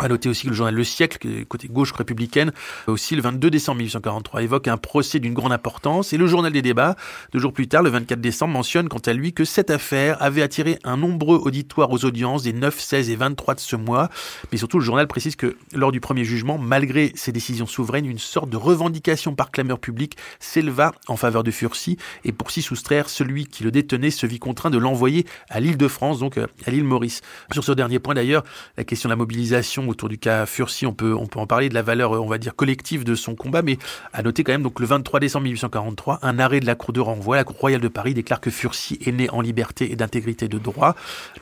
À 0.00 0.06
noter 0.06 0.28
aussi 0.28 0.44
que 0.44 0.50
le 0.50 0.54
journal 0.54 0.74
Le 0.74 0.84
Siècle, 0.84 1.44
côté 1.46 1.66
gauche 1.66 1.90
républicaine, 1.90 2.52
aussi 2.86 3.16
le 3.16 3.22
22 3.22 3.50
décembre 3.50 3.78
1843 3.78 4.42
évoque 4.44 4.68
un 4.68 4.76
procès 4.76 5.18
d'une 5.18 5.34
grande 5.34 5.50
importance 5.50 6.12
et 6.12 6.16
le 6.16 6.28
journal 6.28 6.52
des 6.52 6.62
débats, 6.62 6.94
deux 7.32 7.40
jours 7.40 7.52
plus 7.52 7.66
tard, 7.66 7.82
le 7.82 7.90
24 7.90 8.20
décembre, 8.20 8.52
mentionne 8.52 8.88
quant 8.88 9.00
à 9.04 9.12
lui 9.12 9.32
que 9.32 9.44
cette 9.44 9.70
affaire 9.70 10.22
avait 10.22 10.42
attiré 10.42 10.78
un 10.84 10.96
nombreux 10.96 11.38
auditoire 11.38 11.90
aux 11.90 12.04
audiences 12.04 12.44
des 12.44 12.52
9, 12.52 12.78
16 12.78 13.10
et 13.10 13.16
23 13.16 13.56
de 13.56 13.60
ce 13.60 13.74
mois. 13.74 14.08
Mais 14.52 14.58
surtout, 14.58 14.78
le 14.78 14.84
journal 14.84 15.08
précise 15.08 15.34
que 15.34 15.56
lors 15.72 15.90
du 15.90 15.98
premier 15.98 16.22
jugement, 16.22 16.58
malgré 16.58 17.12
ces 17.16 17.32
décisions 17.32 17.66
souveraines, 17.66 18.06
une 18.06 18.18
sorte 18.18 18.50
de 18.50 18.56
revendication 18.56 19.34
par 19.34 19.50
clameur 19.50 19.80
publique 19.80 20.16
s'éleva 20.38 20.92
en 21.08 21.16
faveur 21.16 21.42
de 21.42 21.50
Furcy 21.50 21.96
et 22.24 22.30
pour 22.30 22.52
s'y 22.52 22.62
soustraire, 22.62 23.08
celui 23.08 23.46
qui 23.46 23.64
le 23.64 23.72
détenait 23.72 24.10
se 24.10 24.26
vit 24.26 24.38
contraint 24.38 24.70
de 24.70 24.78
l'envoyer 24.78 25.26
à 25.50 25.58
l'île 25.58 25.76
de 25.76 25.88
France, 25.88 26.20
donc 26.20 26.38
euh, 26.38 26.46
à 26.66 26.70
l'île 26.70 26.84
Maurice. 26.84 27.20
Sur 27.52 27.64
ce 27.64 27.72
dernier 27.72 27.98
point 27.98 28.14
d'ailleurs, 28.14 28.44
la 28.76 28.84
question 28.84 29.08
de 29.08 29.12
la 29.12 29.16
mobilisation 29.16 29.87
autour 29.88 30.08
du 30.08 30.18
cas 30.18 30.46
Furcy, 30.46 30.86
on 30.86 30.92
peut, 30.92 31.14
on 31.14 31.26
peut 31.26 31.38
en 31.38 31.46
parler 31.46 31.68
de 31.68 31.74
la 31.74 31.82
valeur, 31.82 32.12
on 32.12 32.28
va 32.28 32.38
dire, 32.38 32.54
collective 32.54 33.04
de 33.04 33.14
son 33.14 33.34
combat, 33.34 33.62
mais 33.62 33.78
à 34.12 34.22
noter 34.22 34.44
quand 34.44 34.52
même, 34.52 34.62
donc 34.62 34.80
le 34.80 34.86
23 34.86 35.20
décembre 35.20 35.44
1843, 35.44 36.20
un 36.22 36.38
arrêt 36.38 36.60
de 36.60 36.66
la 36.66 36.74
Cour 36.74 36.92
de 36.92 37.00
renvoi, 37.00 37.36
la 37.36 37.44
Cour 37.44 37.56
royale 37.58 37.80
de 37.80 37.88
Paris 37.88 38.14
déclare 38.14 38.40
que 38.40 38.50
Furcy 38.50 38.98
est 39.04 39.12
né 39.12 39.30
en 39.30 39.40
liberté 39.40 39.90
et 39.90 39.96
d'intégrité 39.96 40.48
de 40.48 40.58
droit 40.58 40.94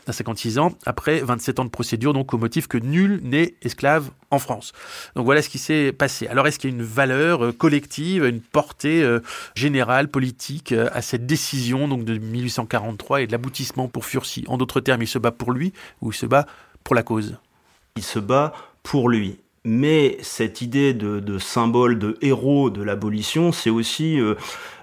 à 0.06 0.12
56 0.12 0.58
ans, 0.58 0.72
après 0.84 1.20
27 1.20 1.60
ans 1.60 1.64
de 1.64 1.70
procédure, 1.70 2.12
donc 2.12 2.32
au 2.34 2.38
motif 2.38 2.66
que 2.68 2.78
nul 2.78 3.20
n'est 3.22 3.54
esclave 3.62 4.10
en 4.30 4.38
France. 4.38 4.72
Donc 5.14 5.24
voilà 5.24 5.42
ce 5.42 5.48
qui 5.48 5.58
s'est 5.58 5.92
passé. 5.92 6.26
Alors 6.26 6.46
est-ce 6.46 6.58
qu'il 6.58 6.70
y 6.70 6.72
a 6.72 6.76
une 6.76 6.82
valeur 6.82 7.44
euh, 7.44 7.52
collective, 7.52 8.24
une 8.24 8.40
portée 8.40 9.02
euh, 9.02 9.20
générale, 9.54 10.08
politique 10.08 10.72
euh, 10.72 10.88
à 10.92 11.02
cette 11.02 11.26
décision 11.26 11.88
donc 11.88 12.04
de 12.04 12.18
1843 12.18 13.22
et 13.22 13.26
de 13.26 13.32
l'aboutissement 13.32 13.88
pour 13.88 14.04
Furcy? 14.04 14.44
En 14.48 14.58
d'autres 14.58 14.80
termes, 14.80 15.02
il 15.02 15.08
se 15.08 15.18
bat 15.18 15.30
pour 15.30 15.52
lui 15.52 15.72
ou 16.00 16.10
il 16.10 16.14
se 16.14 16.26
bat 16.26 16.46
pour 16.84 16.94
la 16.94 17.02
cause? 17.02 17.36
Il 17.96 18.02
se 18.02 18.18
bat 18.18 18.52
pour 18.82 19.08
lui. 19.08 19.38
Mais 19.64 20.16
cette 20.22 20.60
idée 20.60 20.94
de, 20.94 21.38
symbole, 21.38 21.98
de 21.98 22.16
héros 22.22 22.70
de 22.70 22.84
l'abolition, 22.84 23.50
c'est 23.50 23.70
aussi 23.70 24.20
euh, 24.20 24.36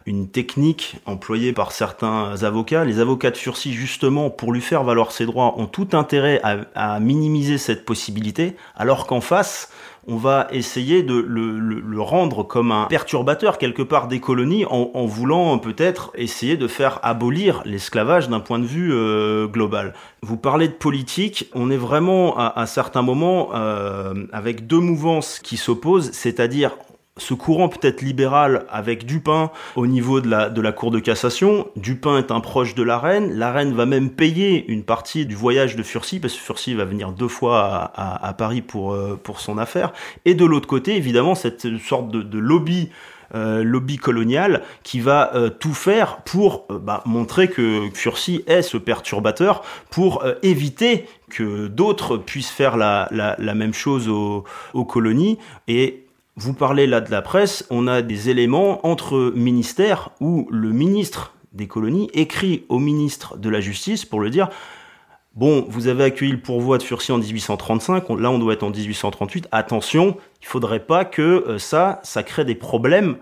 une 0.06 0.28
technique 0.28 0.98
employée 1.06 1.54
par 1.54 1.72
certains 1.72 2.44
avocats. 2.44 2.84
Les 2.84 3.00
avocats 3.00 3.32
de 3.32 3.38
Furcy, 3.38 3.72
justement, 3.72 4.30
pour 4.30 4.52
lui 4.52 4.60
faire 4.60 4.84
valoir 4.84 5.14
ses 5.14 5.26
droits, 5.26 5.58
ont 5.58 5.68
tout 5.68 5.88
intérêt 5.94 6.42
à 6.44 7.00
minimiser 7.00 7.58
cette 7.58 7.86
possibilité, 7.86 8.58
alors 8.76 9.08
qu'en 9.08 9.22
face, 9.22 9.70
on 10.08 10.18
va 10.18 10.48
essayer 10.52 11.04
de 11.04 11.14
le, 11.16 12.02
rendre 12.02 12.44
comme 12.44 12.72
un 12.72 12.86
perturbateur 12.86 13.58
quelque 13.58 13.82
part 13.82 14.08
des 14.08 14.20
colonies 14.20 14.66
en, 14.66 15.06
voulant 15.06 15.58
peut-être 15.58 16.12
essayer 16.16 16.58
de 16.58 16.68
faire 16.68 17.00
abolir 17.04 17.62
l'esclavage 17.66 18.28
d'un 18.30 18.42
point 18.42 18.60
de 18.60 18.66
vue 18.66 18.92
euh, 18.94 19.48
global. 19.48 19.94
Vous 20.22 20.38
parlez 20.38 20.68
de 20.68 20.74
politique, 20.74 21.50
on 21.54 21.72
est 21.72 21.78
vraiment 21.78 22.38
à, 22.38 22.66
certains 22.66 23.02
moments 23.02 23.50
euh, 23.54 24.26
avec 24.34 24.68
deux 24.68 24.80
mouvances 24.80 25.40
qui 25.40 25.56
s'opposent, 25.58 26.12
c'est-à-dire 26.12 26.72
ce 27.18 27.36
courant 27.36 27.70
peut-être 27.70 28.02
libéral 28.02 28.66
avec 28.70 29.06
Dupin 29.06 29.52
au 29.76 29.86
niveau 29.86 30.20
de 30.20 30.30
la, 30.30 30.72
Cour 30.72 30.90
de 30.90 31.00
cassation. 31.00 31.68
Dupin 31.76 32.18
est 32.18 32.32
un 32.32 32.40
proche 32.40 32.74
de 32.74 32.82
la 32.82 32.98
reine. 32.98 33.34
La 33.38 33.52
reine 33.52 33.74
va 33.74 33.86
même 33.86 34.10
payer 34.10 34.66
une 34.68 34.84
partie 34.84 35.28
du 35.28 35.36
voyage 35.36 35.76
de 35.76 35.84
Furcy, 35.84 36.20
parce 36.20 36.34
que 36.34 36.40
Furcy 36.40 36.74
va 36.74 36.86
venir 36.86 37.12
deux 37.12 37.28
fois 37.28 37.92
à, 37.96 38.34
Paris 38.34 38.62
pour, 38.62 38.94
euh, 38.94 39.20
pour 39.22 39.40
son 39.40 39.60
affaire. 39.60 39.94
Et 40.26 40.34
de 40.34 40.46
l'autre 40.46 40.68
côté, 40.68 40.96
évidemment, 40.96 41.36
cette 41.36 41.78
sorte 41.78 42.10
de, 42.10 42.40
lobby 42.40 42.90
euh, 43.36 43.64
lobby 43.64 43.98
colonial 43.98 44.64
qui 44.84 45.00
va 45.00 45.34
euh, 45.36 45.50
tout 45.50 45.74
faire 45.74 46.18
pour 46.24 46.68
bah, 46.70 47.02
montrer 47.06 47.48
que 47.48 47.90
Furcy 47.94 48.44
est 48.48 48.62
ce 48.62 48.78
perturbateur 48.78 49.64
pour 49.90 50.24
éviter 50.44 51.06
que 51.30 51.68
d'autres 51.68 52.18
puissent 52.18 52.52
faire 52.52 52.78
la 52.78 53.08
même 53.56 53.74
chose 53.74 54.08
aux, 54.08 54.44
aux 54.74 54.86
colonies 54.86 55.40
et 55.68 56.03
vous 56.36 56.54
parlez 56.54 56.88
là 56.88 57.00
de 57.00 57.12
la 57.12 57.22
presse, 57.22 57.66
on 57.70 57.88
a 57.88 58.02
des 58.02 58.30
éléments 58.30 58.86
entre 58.88 59.32
ministères 59.36 60.10
où 60.20 60.48
le 60.50 60.72
ministre 60.72 61.34
des 61.52 61.68
colonies 61.68 62.10
écrit 62.14 62.66
au 62.70 62.80
ministre 62.80 63.38
de 63.38 63.50
la 63.50 63.62
Justice 63.62 64.06
pour 64.06 64.20
le 64.20 64.30
dire 64.30 64.50
Bon, 65.36 65.66
vous 65.68 65.88
avez 65.88 66.04
accueilli 66.04 66.32
le 66.32 66.42
pourvoi 66.42 66.78
de 66.78 66.84
Furcy 66.84 67.12
en 67.12 67.18
1835, 67.18 68.10
là 68.20 68.30
on 68.30 68.38
doit 68.38 68.54
être 68.54 68.64
en 68.64 68.70
1838, 68.70 69.48
attention, 69.52 70.16
il 70.42 70.48
faudrait 70.48 70.86
pas 70.86 71.06
que 71.06 71.22
euh, 71.22 71.58
ça, 71.58 72.00
ça 72.04 72.22
crée 72.22 72.46
des 72.46 72.56
problèmes 72.56 73.18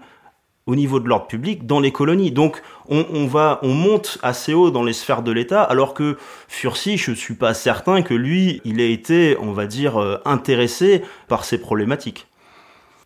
au 0.65 0.75
niveau 0.75 0.99
de 0.99 1.07
l'ordre 1.07 1.27
public 1.27 1.65
dans 1.65 1.79
les 1.79 1.91
colonies. 1.91 2.31
Donc 2.31 2.61
on, 2.87 3.25
va, 3.27 3.59
on 3.63 3.73
monte 3.73 4.19
assez 4.23 4.53
haut 4.53 4.71
dans 4.71 4.83
les 4.83 4.93
sphères 4.93 5.23
de 5.23 5.31
l'État, 5.31 5.63
alors 5.63 5.93
que 5.93 6.17
Furcy, 6.47 6.97
je 6.97 7.11
suis 7.11 7.33
pas 7.33 7.53
certain 7.53 8.01
que 8.01 8.13
lui, 8.13 8.61
il 8.65 8.79
ait 8.79 8.91
été, 8.91 9.37
on 9.39 9.53
va 9.53 9.65
dire, 9.65 9.97
euh, 9.97 10.17
intéressé 10.25 11.03
par 11.27 11.45
ces 11.45 11.59
problématiques. 11.59 12.27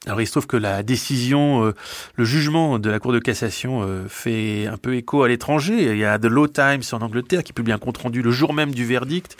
Alors 0.05 0.21
il 0.21 0.27
se 0.27 0.31
trouve 0.31 0.45
que 0.45 0.57
la 0.57 0.83
décision, 0.83 1.65
euh, 1.65 1.73
le 2.15 2.25
jugement 2.25 2.77
de 2.77 2.89
la 2.91 2.99
Cour 2.99 3.11
de 3.11 3.19
cassation 3.19 3.81
euh, 3.81 4.05
fait 4.07 4.67
un 4.67 4.77
peu 4.77 4.95
écho 4.95 5.23
à 5.23 5.27
l'étranger. 5.27 5.91
Il 5.93 5.97
y 5.97 6.05
a 6.05 6.19
The 6.19 6.25
Law 6.25 6.47
Times 6.47 6.83
en 6.91 7.01
Angleterre 7.01 7.43
qui 7.43 7.53
publie 7.53 7.71
un 7.71 7.79
compte-rendu 7.79 8.21
le 8.21 8.29
jour 8.29 8.53
même 8.53 8.71
du 8.71 8.85
verdict. 8.85 9.35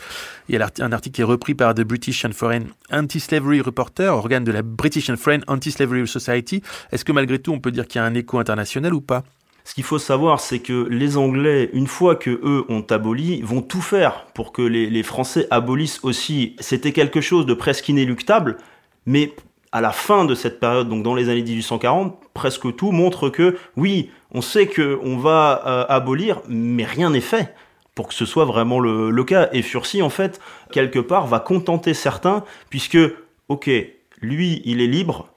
Il 0.50 0.56
y 0.56 0.58
a 0.58 0.72
un 0.80 0.92
article 0.92 1.16
qui 1.16 1.22
est 1.22 1.26
repris 1.26 1.54
par 1.54 1.76
The 1.76 1.82
British 1.82 2.26
and 2.26 2.32
Foreign 2.34 2.64
Anti-Slavery 2.92 3.62
Reporter, 3.62 4.12
organe 4.16 4.44
de 4.44 4.52
la 4.52 4.64
British 4.64 5.10
and 5.10 5.18
Foreign 5.18 5.44
Anti-Slavery 5.48 6.08
Society. 6.08 6.64
Est-ce 6.92 7.06
que 7.06 7.12
malgré 7.12 7.38
tout 7.38 7.52
on 7.52 7.60
peut 7.60 7.72
dire 7.72 7.88
qu'il 7.88 8.02
y 8.02 8.04
a 8.04 8.08
un 8.08 8.16
écho 8.16 8.40
international 8.40 8.94
ou 8.94 9.02
pas? 9.02 9.24
Ce 9.66 9.74
qu'il 9.74 9.84
faut 9.84 10.00
savoir, 10.00 10.40
c'est 10.40 10.60
que 10.60 10.88
les 10.90 11.18
Anglais, 11.18 11.70
une 11.74 11.88
fois 11.88 12.16
que 12.16 12.30
eux 12.30 12.66
ont 12.70 12.86
aboli, 12.90 13.42
vont 13.42 13.62
tout 13.62 13.82
faire 13.82 14.26
pour 14.34 14.52
que 14.52 14.62
les, 14.62 14.90
les 14.92 15.04
Français 15.04 15.48
abolissent 15.50 16.00
aussi. 16.04 16.56
C'était 16.60 16.92
quelque 16.92 17.20
chose 17.20 17.48
de 17.48 17.56
presque 17.56 17.90
inéluctable, 17.90 18.58
mais 19.08 19.34
à 19.76 19.82
la 19.82 19.92
fin 19.92 20.24
de 20.24 20.36
cette 20.36 20.62
période, 20.62 20.88
donc 20.88 21.04
dans 21.04 21.16
les 21.16 21.28
années 21.28 21.44
1840, 21.44 22.18
presque 22.34 22.74
tout 22.78 22.94
montre 22.94 23.28
que 23.28 23.58
oui, 23.76 24.10
on 24.32 24.40
sait 24.40 24.68
qu'on 24.68 25.18
va 25.18 25.64
euh, 25.66 25.86
abolir, 25.90 26.40
mais 26.48 26.86
rien 26.86 27.10
n'est 27.10 27.20
fait 27.20 27.54
pour 27.94 28.08
que 28.08 28.14
ce 28.14 28.26
soit 28.26 28.46
vraiment 28.46 28.80
le, 28.80 29.24
cas. 29.26 29.50
Et 29.52 29.62
Furcy, 29.62 30.02
en 30.02 30.10
fait, 30.10 30.40
quelque 30.72 31.00
part, 31.00 31.28
va 31.28 31.42
contenter 31.42 31.94
certains, 31.94 32.46
puisque, 32.70 32.98
ok, 33.50 33.70
lui, 34.22 34.62
il 34.64 34.80
est 34.80 34.88
libre, 34.88 35.28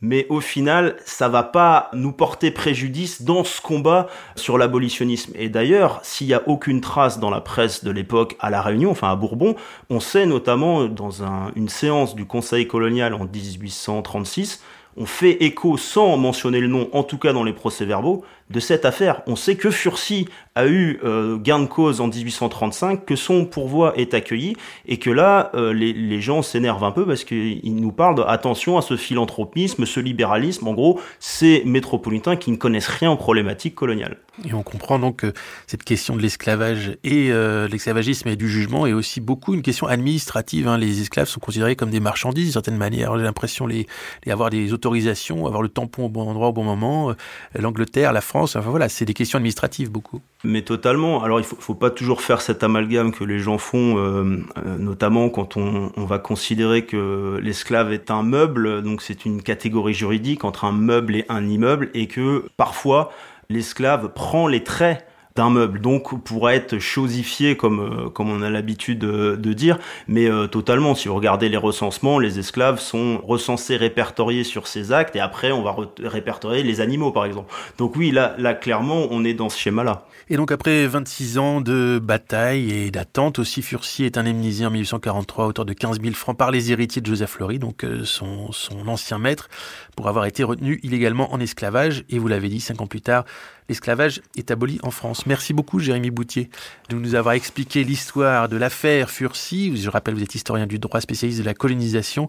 mais 0.00 0.26
au 0.28 0.40
final, 0.40 0.96
ça 1.04 1.28
va 1.28 1.42
pas 1.42 1.90
nous 1.94 2.12
porter 2.12 2.50
préjudice 2.50 3.22
dans 3.22 3.44
ce 3.44 3.60
combat 3.60 4.08
sur 4.34 4.58
l'abolitionnisme. 4.58 5.32
Et 5.36 5.48
d'ailleurs, 5.48 6.00
s'il 6.02 6.26
y 6.26 6.34
a 6.34 6.42
aucune 6.46 6.80
trace 6.80 7.18
dans 7.18 7.30
la 7.30 7.40
presse 7.40 7.82
de 7.82 7.90
l'époque 7.90 8.36
à 8.38 8.50
La 8.50 8.60
Réunion, 8.60 8.90
enfin 8.90 9.10
à 9.10 9.16
Bourbon, 9.16 9.56
on 9.88 10.00
sait 10.00 10.26
notamment 10.26 10.84
dans 10.84 11.22
une 11.54 11.68
séance 11.68 12.14
du 12.14 12.26
Conseil 12.26 12.66
colonial 12.66 13.14
en 13.14 13.24
1836, 13.24 14.62
on 14.98 15.06
fait 15.06 15.42
écho 15.42 15.76
sans 15.76 16.16
mentionner 16.16 16.60
le 16.60 16.68
nom, 16.68 16.88
en 16.92 17.02
tout 17.02 17.18
cas 17.18 17.32
dans 17.32 17.44
les 17.44 17.52
procès-verbaux, 17.52 18.24
de 18.50 18.60
cette 18.60 18.84
affaire. 18.84 19.22
On 19.26 19.36
sait 19.36 19.56
que 19.56 19.70
Furcy 19.70 20.28
a 20.54 20.66
eu 20.66 21.00
euh, 21.04 21.36
gain 21.36 21.58
de 21.58 21.66
cause 21.66 22.00
en 22.00 22.08
1835, 22.08 23.04
que 23.04 23.16
son 23.16 23.44
pourvoi 23.44 23.92
est 23.96 24.14
accueilli, 24.14 24.56
et 24.86 24.98
que 24.98 25.10
là, 25.10 25.50
euh, 25.54 25.72
les, 25.72 26.20
gens 26.20 26.42
s'énervent 26.42 26.84
un 26.84 26.92
peu 26.92 27.06
parce 27.06 27.24
qu'ils 27.24 27.76
nous 27.76 27.92
parlent 27.92 28.14
de 28.14 28.22
attention 28.22 28.78
à 28.78 28.82
ce 28.82 28.96
philanthropisme, 28.96 29.84
ce 29.84 30.00
libéralisme, 30.00 30.66
en 30.68 30.74
gros, 30.74 31.00
ces 31.18 31.62
métropolitains 31.66 32.36
qui 32.36 32.50
ne 32.50 32.56
connaissent 32.56 32.88
rien 32.88 33.10
aux 33.10 33.16
problématiques 33.16 33.74
coloniales. 33.74 34.16
Et 34.44 34.52
on 34.52 34.62
comprend 34.62 34.98
donc 34.98 35.16
que 35.16 35.32
cette 35.66 35.84
question 35.84 36.16
de 36.16 36.22
l'esclavage 36.22 36.96
et 37.04 37.30
euh, 37.30 37.68
l'esclavagisme 37.68 38.28
et 38.28 38.36
du 38.36 38.48
jugement 38.48 38.86
est 38.86 38.92
aussi 38.92 39.20
beaucoup 39.20 39.54
une 39.54 39.62
question 39.62 39.86
administrative. 39.86 40.68
Hein. 40.68 40.78
Les 40.78 41.00
esclaves 41.00 41.28
sont 41.28 41.40
considérés 41.40 41.76
comme 41.76 41.90
des 41.90 42.00
marchandises 42.00 42.44
d'une 42.44 42.52
certaine 42.52 42.76
manière. 42.76 43.16
J'ai 43.16 43.24
l'impression 43.24 43.66
les, 43.66 43.86
les 44.24 44.34
des 44.50 44.72
autorisations, 44.72 45.46
avoir 45.46 45.62
le 45.62 45.68
tampon 45.68 46.06
au 46.06 46.08
bon 46.08 46.28
endroit 46.28 46.48
au 46.48 46.52
bon 46.52 46.64
moment. 46.64 47.14
L'Angleterre, 47.54 48.12
la 48.12 48.20
France, 48.20 48.56
Enfin 48.56 48.70
voilà, 48.70 48.88
c'est 48.88 49.04
des 49.04 49.14
questions 49.14 49.38
administratives 49.38 49.90
beaucoup. 49.90 50.20
Mais 50.44 50.62
totalement. 50.62 51.22
Alors 51.22 51.40
il 51.40 51.44
faut, 51.44 51.56
faut 51.58 51.74
pas 51.74 51.90
toujours 51.90 52.20
faire 52.20 52.40
cet 52.40 52.62
amalgame 52.62 53.12
que 53.12 53.24
les 53.24 53.38
gens 53.38 53.58
font, 53.58 53.98
euh, 53.98 54.44
euh, 54.64 54.78
notamment 54.78 55.28
quand 55.28 55.56
on, 55.56 55.90
va 55.96 56.18
considérer 56.18 56.84
que 56.84 57.40
l'esclave 57.42 57.92
est 57.92 58.10
un 58.10 58.22
meuble, 58.22 58.82
donc 58.82 59.02
c'est 59.02 59.24
une 59.24 59.42
catégorie 59.42 59.94
juridique 59.94 60.44
entre 60.44 60.64
un 60.64 60.72
meuble 60.72 61.16
et 61.16 61.24
un 61.28 61.46
immeuble, 61.48 61.90
et 61.94 62.06
que 62.06 62.44
parfois 62.56 63.10
l'esclave 63.48 64.12
prend 64.12 64.46
les 64.46 64.62
traits 64.62 65.05
d'un 65.36 65.50
meuble, 65.50 65.80
donc 65.80 66.22
pourrait 66.24 66.56
être 66.56 66.78
chosifié 66.78 67.56
comme 67.56 67.80
euh, 67.80 68.08
comme 68.08 68.30
on 68.30 68.42
a 68.42 68.50
l'habitude 68.50 68.98
de, 68.98 69.52
dire, 69.52 69.78
mais 70.08 70.26
euh, 70.26 70.46
totalement. 70.46 70.94
Si 70.94 71.08
vous 71.08 71.14
regardez 71.14 71.48
les 71.48 71.56
recensements, 71.56 72.18
les 72.18 72.38
esclaves 72.38 72.80
sont 72.80 73.20
recensés, 73.24 73.76
répertoriés 73.76 74.44
sur 74.44 74.66
ces 74.66 74.92
actes, 74.92 75.14
et 75.14 75.20
après 75.20 75.52
on 75.52 75.62
va 75.62 75.76
répertorier 76.02 76.62
les 76.62 76.80
animaux, 76.80 77.12
par 77.12 77.26
exemple. 77.26 77.52
Donc 77.78 77.96
oui, 77.96 78.10
là, 78.10 78.54
clairement, 78.54 79.06
on 79.10 79.24
est 79.24 79.34
dans 79.34 79.48
ce 79.48 79.58
schéma-là. 79.58 80.06
Et 80.28 80.36
donc 80.36 80.50
après 80.50 80.86
26 80.86 81.38
ans 81.38 81.60
de 81.60 82.00
bataille 82.02 82.72
et 82.72 82.90
d'attente, 82.90 83.38
aussi 83.38 83.62
Furcy 83.62 84.04
est 84.04 84.18
indemnisé 84.18 84.66
en 84.66 84.70
1843 84.70 85.44
à 85.44 85.48
hauteur 85.48 85.64
de 85.64 85.72
15 85.72 86.00
000 86.00 86.14
francs 86.14 86.36
par 86.36 86.50
les 86.50 86.72
héritiers 86.72 87.02
de 87.02 87.06
Joseph 87.06 87.30
Fleury, 87.30 87.58
donc 87.58 87.84
euh, 87.84 88.04
son, 88.04 88.50
son 88.52 88.88
ancien 88.88 89.18
maître, 89.18 89.48
pour 89.94 90.08
avoir 90.08 90.24
été 90.24 90.42
retenu 90.42 90.80
illégalement 90.82 91.32
en 91.32 91.40
esclavage. 91.40 92.04
Et 92.08 92.18
vous 92.18 92.28
l'avez 92.28 92.48
dit, 92.48 92.60
cinq 92.60 92.80
ans 92.80 92.86
plus 92.86 93.02
tard, 93.02 93.24
l'esclavage 93.68 94.22
est 94.36 94.50
aboli 94.50 94.78
en 94.82 94.90
France. 94.90 95.25
Merci 95.26 95.52
beaucoup, 95.52 95.80
Jérémy 95.80 96.10
Boutier, 96.10 96.50
de 96.88 96.94
nous 96.94 97.16
avoir 97.16 97.34
expliqué 97.34 97.82
l'histoire 97.82 98.48
de 98.48 98.56
l'affaire 98.56 99.10
Furcy. 99.10 99.76
Je 99.76 99.90
rappelle, 99.90 100.14
vous 100.14 100.22
êtes 100.22 100.36
historien 100.36 100.68
du 100.68 100.78
droit 100.78 101.00
spécialiste 101.00 101.40
de 101.40 101.44
la 101.44 101.52
colonisation. 101.52 102.28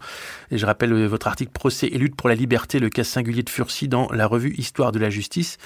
Et 0.49 0.57
je 0.57 0.65
rappelle 0.65 0.91
euh, 0.93 1.05
votre 1.05 1.27
article 1.27 1.51
Procès 1.51 1.87
et 1.87 1.97
lutte 1.99 2.15
pour 2.15 2.27
la 2.27 2.33
liberté, 2.33 2.79
le 2.79 2.89
cas 2.89 3.03
singulier 3.03 3.43
de 3.43 3.51
Furcy 3.51 3.87
dans 3.87 4.11
la 4.11 4.25
revue 4.25 4.55
Histoire 4.57 4.91
de 4.91 4.97
la 4.97 5.11
justice. 5.11 5.59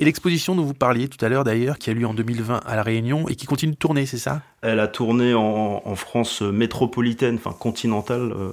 Et 0.00 0.04
l'exposition 0.04 0.54
dont 0.54 0.62
vous 0.62 0.74
parliez 0.74 1.08
tout 1.08 1.22
à 1.24 1.28
l'heure 1.28 1.42
d'ailleurs, 1.42 1.76
qui 1.76 1.90
a 1.90 1.92
lieu 1.92 2.06
en 2.06 2.14
2020 2.14 2.60
à 2.64 2.76
La 2.76 2.84
Réunion 2.84 3.28
et 3.28 3.34
qui 3.34 3.46
continue 3.46 3.72
de 3.72 3.76
tourner, 3.76 4.06
c'est 4.06 4.18
ça? 4.18 4.42
Elle 4.62 4.78
a 4.78 4.86
tourné 4.86 5.34
en, 5.34 5.96
France 5.96 6.42
métropolitaine, 6.42 7.34
enfin 7.34 7.54
continentale, 7.58 8.32
euh, 8.32 8.50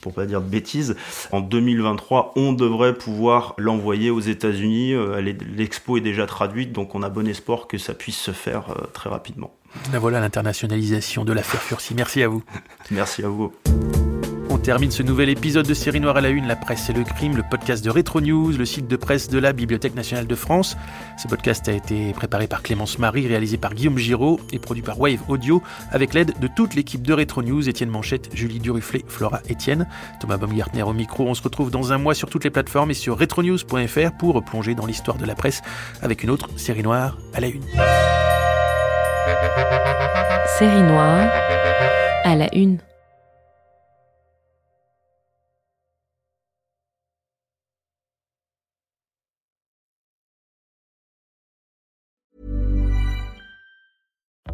pour 0.00 0.12
pas 0.12 0.26
dire 0.26 0.40
de 0.40 0.48
bêtises. 0.48 0.96
En 1.30 1.40
2023, 1.40 2.32
on 2.34 2.52
devrait 2.52 2.94
pouvoir 2.94 3.54
l'envoyer 3.58 4.10
aux 4.10 4.20
États-Unis. 4.20 4.94
Euh, 4.94 5.20
l'expo 5.20 5.96
est 5.96 6.00
déjà 6.00 6.26
traduite, 6.26 6.72
donc 6.72 6.96
on 6.96 7.02
a 7.02 7.08
bon 7.08 7.28
espoir 7.28 7.68
que 7.68 7.78
ça 7.78 7.94
puisse 7.94 8.18
se 8.18 8.32
faire 8.32 8.70
euh, 8.70 8.86
très 8.92 9.08
rapidement. 9.08 9.54
La 9.92 10.00
voilà 10.00 10.20
l'internationalisation 10.20 11.24
de 11.24 11.32
l'affaire 11.32 11.62
Furcy. 11.62 11.94
Merci 11.94 12.24
à 12.24 12.28
vous. 12.28 12.42
Merci 12.90 13.22
à 13.22 13.28
vous. 13.28 13.52
Termine 14.62 14.92
ce 14.92 15.02
nouvel 15.02 15.28
épisode 15.28 15.66
de 15.66 15.74
Série 15.74 15.98
Noire 15.98 16.18
à 16.18 16.20
la 16.20 16.28
Une, 16.28 16.46
la 16.46 16.54
presse 16.54 16.88
et 16.88 16.92
le 16.92 17.02
crime, 17.02 17.36
le 17.36 17.42
podcast 17.42 17.84
de 17.84 17.90
Retro 17.90 18.20
News, 18.20 18.52
le 18.52 18.64
site 18.64 18.86
de 18.86 18.94
presse 18.94 19.28
de 19.28 19.40
la 19.40 19.52
Bibliothèque 19.52 19.96
nationale 19.96 20.28
de 20.28 20.34
France. 20.36 20.76
Ce 21.20 21.26
podcast 21.26 21.68
a 21.68 21.72
été 21.72 22.12
préparé 22.12 22.46
par 22.46 22.62
Clémence 22.62 23.00
Marie, 23.00 23.26
réalisé 23.26 23.56
par 23.56 23.74
Guillaume 23.74 23.98
Giraud 23.98 24.38
et 24.52 24.60
produit 24.60 24.84
par 24.84 25.00
Wave 25.00 25.18
Audio 25.26 25.60
avec 25.90 26.14
l'aide 26.14 26.38
de 26.38 26.46
toute 26.46 26.74
l'équipe 26.76 27.02
de 27.02 27.12
Retro 27.12 27.42
News, 27.42 27.68
Étienne 27.68 27.90
Manchette, 27.90 28.30
Julie 28.34 28.60
Duruflé, 28.60 29.04
Flora 29.08 29.40
Étienne, 29.48 29.88
Thomas 30.20 30.36
Baumgartner 30.36 30.84
au 30.84 30.92
micro. 30.92 31.26
On 31.26 31.34
se 31.34 31.42
retrouve 31.42 31.72
dans 31.72 31.92
un 31.92 31.98
mois 31.98 32.14
sur 32.14 32.30
toutes 32.30 32.44
les 32.44 32.50
plateformes 32.50 32.92
et 32.92 32.94
sur 32.94 33.18
retronews.fr 33.18 34.12
pour 34.16 34.44
plonger 34.44 34.76
dans 34.76 34.86
l'histoire 34.86 35.18
de 35.18 35.26
la 35.26 35.34
presse 35.34 35.60
avec 36.02 36.22
une 36.22 36.30
autre 36.30 36.48
Série 36.56 36.84
Noire 36.84 37.18
à 37.34 37.40
la 37.40 37.48
Une. 37.48 37.64
Série 40.56 40.82
Noire 40.82 41.28
à 42.22 42.36
la 42.36 42.54
Une. 42.54 42.78